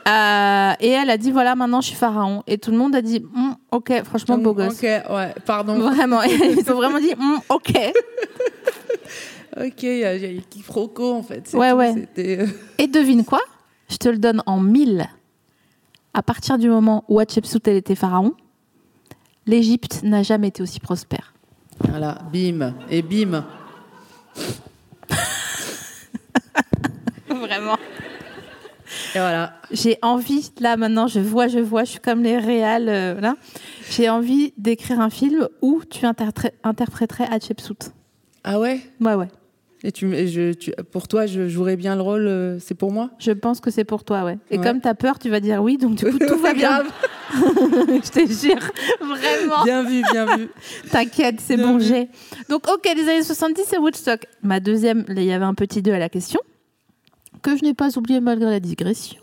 [0.07, 2.43] Euh, et elle a dit, voilà, maintenant je suis pharaon.
[2.47, 4.75] Et tout le monde a dit, Hum, ok, franchement, beau gosse.
[4.75, 5.77] Ok, ouais, pardon.
[5.91, 7.73] Vraiment, ils ont vraiment dit, Hum, ok.
[9.57, 11.51] Ok, il y a, eu quiproquo en fait.
[11.53, 12.07] Ouais, tout, ouais.
[12.19, 12.47] Euh,
[12.77, 13.41] Et devine quoi?
[13.89, 15.07] Je te le donne en mille.
[16.13, 18.33] À partir du moment où Hatshepsut elle était pharaon,
[19.45, 21.33] l'Égypte n'a jamais été aussi prospère.
[21.87, 22.73] Voilà, bim.
[22.89, 23.45] Et bim.
[27.27, 27.77] Vraiment.
[29.15, 29.53] Et voilà.
[29.71, 33.35] J'ai envie, là maintenant, je vois, je vois, je suis comme les réals, euh, là.
[33.89, 37.91] J'ai envie d'écrire un film où tu interpré- interpréterais Hatshepsut.
[38.43, 38.79] Ah ouais?
[39.01, 39.27] Ouais, ouais.
[39.81, 42.91] Et tu, et je, tu, pour toi, je jouerais bien le rôle, euh, c'est pour
[42.91, 43.11] moi?
[43.17, 44.37] Je pense que c'est pour toi, ouais.
[44.51, 44.63] Et Ouais.
[44.65, 46.83] comme t'as peur, tu vas dire oui, donc du coup, tout va bien.
[47.33, 48.59] Je te jure.
[48.99, 49.63] Vraiment.
[49.63, 50.49] Bien vu, bien vu.
[50.91, 52.09] T'inquiète, c'est bon, j'ai.
[52.49, 54.25] Donc, ok, les années 70, c'est Woodstock.
[54.41, 56.39] Ma deuxième, il y avait un petit 2 à la question,
[57.41, 59.19] que je n'ai pas oublié malgré la digression.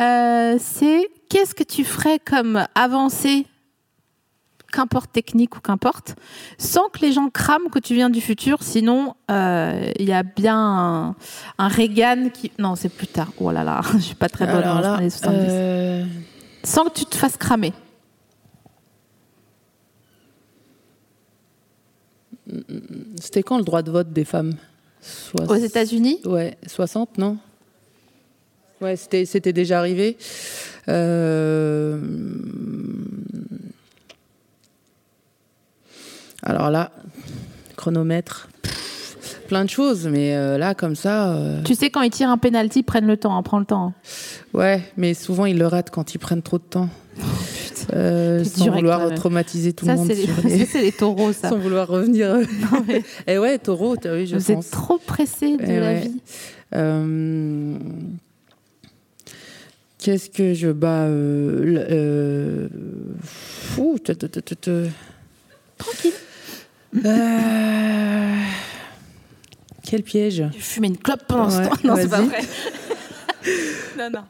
[0.00, 3.46] Euh, c'est qu'est-ce que tu ferais comme avancée,
[4.72, 6.14] qu'importe technique ou qu'importe,
[6.56, 10.22] sans que les gens crament que tu viens du futur Sinon, euh, il y a
[10.22, 11.16] bien un,
[11.58, 12.52] un Reagan qui.
[12.58, 13.32] Non, c'est plus tard.
[13.40, 15.36] Oh là là, je suis pas très bonne dans les années 70.
[15.50, 16.04] euh,
[16.62, 17.72] Sans que tu te fasses cramer.
[23.20, 24.54] c'était quand le droit de vote des femmes?
[25.48, 27.36] Aux États-Unis Ouais, 60, non
[28.80, 30.16] Ouais, c'était, c'était déjà arrivé.
[30.88, 32.00] Euh,
[36.42, 36.92] Alors là,
[37.76, 42.10] chronomètre, pff, plein de choses, mais euh, là, comme ça, euh, Tu sais, quand ils
[42.10, 43.92] tirent un penalty, prennent le temps, hein, prends le temps.
[44.54, 46.88] ouais, mais souvent ils le ratent quand ils prennent trop de temps.
[47.94, 50.08] Euh, sans vouloir traumatiser tout ça, le monde.
[50.08, 50.26] les...
[50.66, 51.48] ça, c'est les taureaux, ça.
[51.48, 52.34] Sans vouloir revenir.
[52.72, 54.66] Non, mais Et ouais, taureau, t'as vu, je vous pense.
[54.66, 56.00] êtes trop pressés de Eh la ouais.
[56.00, 56.20] vie.
[56.74, 57.76] Euh,
[59.98, 62.68] Qu'est-ce que je bats euh,
[63.24, 64.86] fou, te- te- te- te- te-
[65.76, 66.12] Tranquille.
[69.84, 71.70] Quel piège Je fumais une clope pendant ce temps.
[71.84, 72.40] Non, c'est pas vrai.
[73.98, 74.20] non, non.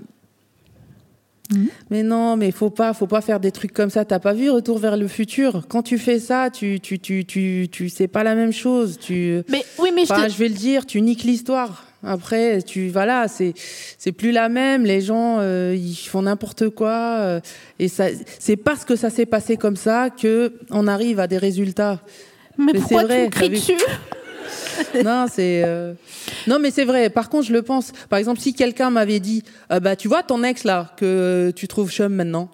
[1.91, 4.05] Mais non, mais faut pas, faut pas faire des trucs comme ça.
[4.05, 5.65] T'as pas vu Retour vers le futur?
[5.69, 8.99] Quand tu fais ça, tu, tu, tu, tu, tu sais pas la même chose.
[9.01, 10.33] Tu, Mais oui, mais je Enfin, te...
[10.33, 11.85] je vais le dire, tu niques l'histoire.
[12.05, 13.55] Après, tu voilà, c'est
[13.99, 14.85] c'est plus la même.
[14.85, 17.41] Les gens, euh, ils font n'importe quoi, euh,
[17.81, 18.05] et ça,
[18.39, 22.01] c'est parce que ça s'est passé comme ça que on arrive à des résultats.
[22.57, 23.73] Mais mais pourquoi c'est vrai, tu me cries dessus?
[25.05, 25.95] non, c'est euh,
[26.47, 27.11] non, mais c'est vrai.
[27.11, 27.93] Par contre, je le pense.
[28.09, 31.69] Par exemple, si quelqu'un m'avait dit, Ah bah tu vois ton ex là que tu
[31.69, 32.51] trouves chum maintenant,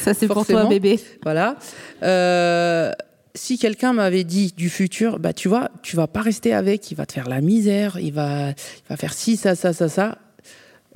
[0.00, 1.00] Ça, c'est pour toi, bébé.
[1.22, 1.56] voilà.
[2.02, 2.92] Euh,
[3.34, 6.94] si quelqu'un m'avait dit du futur, bah tu vois, tu vas pas rester avec, il
[6.94, 10.18] va te faire la misère, il va, il va faire ci, ça, ça, ça, ça.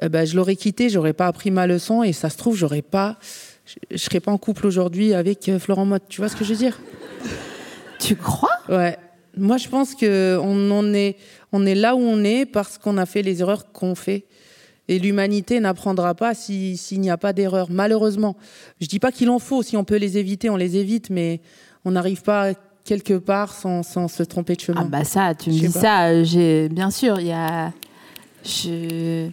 [0.03, 3.19] Ben, je l'aurais quitté, j'aurais pas appris ma leçon et ça se trouve, j'aurais pas,
[3.91, 6.03] je, serais pas en couple aujourd'hui avec euh, Florent Mott.
[6.09, 6.81] Tu vois ce que je veux dire?
[7.99, 8.49] Tu crois?
[8.69, 8.97] Ouais.
[9.37, 11.17] Moi, je pense que on, est,
[11.53, 14.25] on est là où on est parce qu'on a fait les erreurs qu'on fait.
[14.89, 18.37] Et l'humanité n'apprendra pas si- s'il n'y a pas d'erreur, malheureusement.
[18.81, 21.41] Je dis pas qu'il en faut, si on peut les éviter, on les évite, mais
[21.85, 22.53] on n'arrive pas
[22.85, 24.83] quelque part sans, sans se tromper de chemin.
[24.85, 25.81] Ah bah ça, tu me dis pas.
[25.81, 27.73] ça, euh, j'ai bien sûr, il y a
[28.45, 29.29] je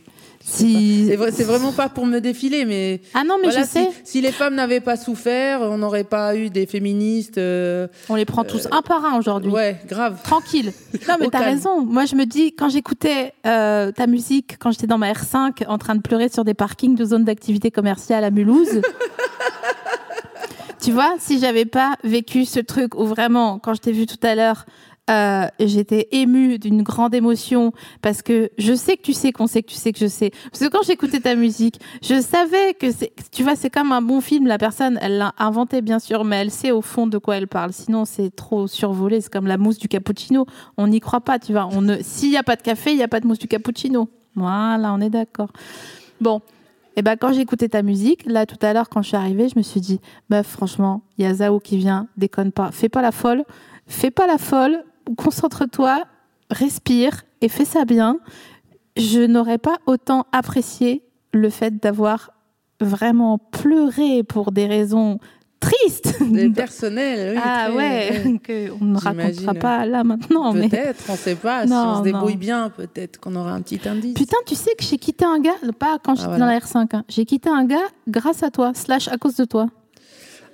[0.50, 3.68] si C'est vrai- c'est vraiment pas pour me défiler, mais Ah non, mais voilà, je
[3.68, 7.38] sais, si, si les femmes n'avaient pas souffert, on n'aurait pas eu des féministes.
[7.38, 9.52] euh, on les prend tous un par un aujourd'hui.
[9.52, 10.22] Ouais, grave.
[10.24, 10.72] Tranquille.
[11.08, 11.82] Non, mais t'as raison.
[11.82, 15.78] Moi, je me dis, quand j'écoutais euh, ta musique, quand j'étais dans ma R5 en
[15.78, 18.82] train de pleurer sur des parkings de zones d'activité commerciale à Mulhouse,
[20.82, 24.20] tu vois, si j'avais pas vécu ce truc où vraiment, quand je t'ai vu tout
[24.26, 24.66] à l'heure,
[25.10, 29.64] euh, j'étais émue d'une grande émotion parce que je sais que tu sais qu'on sait
[29.64, 30.32] que tu sais que je sais.
[30.52, 34.02] Parce que quand j'écoutais ta musique, je savais que c'est, tu vois, c'est comme un
[34.02, 34.48] bon film.
[34.48, 37.48] La personne, elle l'a inventé bien sûr, mais elle sait au fond de quoi elle
[37.48, 37.72] parle.
[37.72, 39.22] Sinon, c'est trop survolé.
[39.22, 40.46] C'est comme la mousse du cappuccino.
[40.76, 41.70] On n'y croit pas, tu vois.
[41.72, 43.48] On ne, s'il n'y a pas de café, il n'y a pas de mousse du
[43.48, 44.10] cappuccino.
[44.36, 45.52] Voilà, on est d'accord.
[46.20, 46.42] Bon.
[46.98, 49.54] Et ben quand écouté ta musique, là tout à l'heure quand je suis arrivée, je
[49.56, 50.02] me suis dit,
[50.32, 53.44] meuf, franchement, il y a Zao qui vient, déconne pas, fais pas la folle,
[53.86, 54.84] fais pas la folle,
[55.16, 56.04] concentre-toi,
[56.50, 58.20] respire et fais ça bien.
[58.96, 61.04] Je n'aurais pas autant apprécié
[61.34, 62.32] le fait d'avoir
[62.80, 65.20] vraiment pleuré pour des raisons
[65.60, 66.22] tristes.
[66.24, 67.36] Des personnels.
[67.36, 70.54] oui, ah très- ouais, que on ne racontera pas là maintenant.
[70.54, 70.70] Mais...
[70.70, 71.64] Peut-être, on sait pas.
[71.66, 74.14] si Non, on se débrouille bien, peut-être qu'on aura un petit indice.
[74.14, 76.46] Putain, tu sais que j'ai quitté un gars, pas quand j'étais voilà.
[76.46, 77.04] dans la R5, hein.
[77.10, 79.68] j'ai quitté un gars grâce à toi, slash à cause de toi.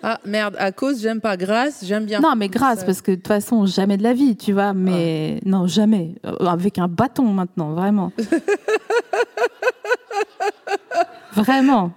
[0.06, 1.38] Ah merde, à cause, j'aime pas.
[1.38, 2.20] Grâce, j'aime bien.
[2.20, 4.74] Non, mais grâce, Ça- parce que de toute façon, jamais de la vie, tu vois.
[4.74, 6.16] Mais non, jamais.
[6.26, 8.12] Euh, Avec un bâton maintenant, vraiment.
[11.34, 11.92] vraiment.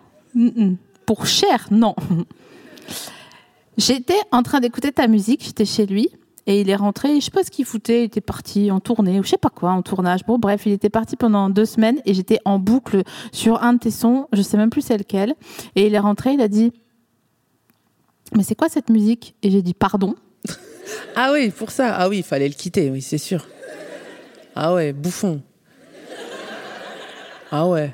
[1.05, 1.95] Pour cher, non.
[3.77, 6.09] J'étais en train d'écouter ta musique, j'étais chez lui.
[6.49, 9.19] Et il est rentré, je sais pas ce qu'il foutait, il était parti en tournée,
[9.19, 10.21] ou je sais pas quoi, en tournage.
[10.25, 13.03] Bon, bref, il était parti pendant deux semaines et j'étais en boucle
[13.33, 15.35] sur un de tes sons, je sais même plus c'est lequel.
[15.75, 16.73] Et il est rentré, il a dit
[18.35, 19.35] Mais c'est quoi cette musique?
[19.43, 20.15] Et j'ai dit Pardon?
[21.15, 21.95] Ah oui, pour ça.
[21.97, 23.47] Ah oui, il fallait le quitter, oui, c'est sûr.
[24.55, 25.43] Ah ouais, bouffon.
[27.51, 27.93] Ah ouais.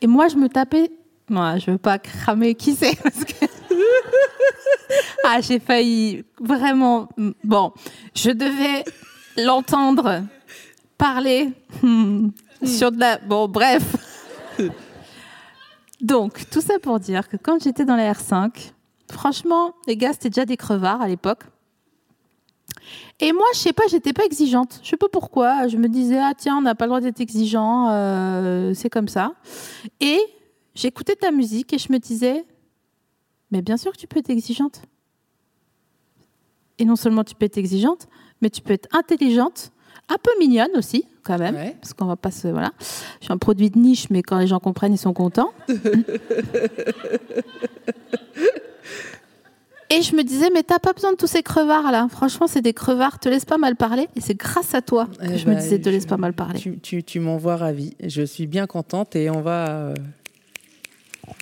[0.00, 0.90] Et moi, je me tapais.
[1.28, 2.94] Moi, je veux pas cramer qui c'est.
[2.96, 3.46] que-
[5.24, 7.08] ah, j'ai failli vraiment.
[7.44, 7.72] Bon,
[8.14, 8.84] je devais
[9.36, 10.22] l'entendre
[10.96, 11.50] parler
[11.82, 12.28] hmm,
[12.64, 13.18] sur de la.
[13.18, 13.82] Bon, bref.
[16.00, 18.70] Donc, tout ça pour dire que quand j'étais dans la R5,
[19.10, 21.44] franchement, les gars, c'était déjà des crevards à l'époque.
[23.20, 24.80] Et moi, je sais pas, j'étais pas exigeante.
[24.82, 25.66] Je sais pas pourquoi.
[25.68, 29.08] Je me disais, ah tiens, on n'a pas le droit d'être exigeant, euh, c'est comme
[29.08, 29.34] ça.
[30.00, 30.20] Et
[30.74, 32.44] j'écoutais ta musique et je me disais,
[33.50, 34.82] mais bien sûr que tu peux être exigeante.
[36.78, 38.06] Et non seulement tu peux être exigeante,
[38.40, 39.72] mais tu peux être intelligente,
[40.08, 41.56] un peu mignonne aussi, quand même.
[41.56, 41.76] Ouais.
[41.80, 42.46] Parce qu'on va pas se.
[42.46, 42.72] Voilà.
[42.78, 45.52] Je suis un produit de niche, mais quand les gens comprennent, ils sont contents.
[49.90, 52.08] Et je me disais, mais t'as pas besoin de tous ces crevards là.
[52.10, 54.06] Franchement, c'est des crevards, te laisse pas mal parler.
[54.16, 56.34] Et c'est grâce à toi que Eh je me bah, disais, te laisse pas mal
[56.34, 56.58] parler.
[56.58, 57.94] Tu, tu, tu m'envoies ravi.
[58.06, 59.68] Je suis bien contente et on va.
[59.68, 59.94] euh,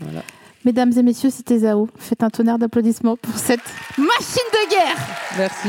[0.01, 0.23] Voilà.
[0.65, 1.89] Mesdames et messieurs, c'était Zao.
[1.99, 3.61] Faites un tonnerre d'applaudissements pour cette
[3.99, 4.97] machine de guerre.
[5.39, 5.69] Merci.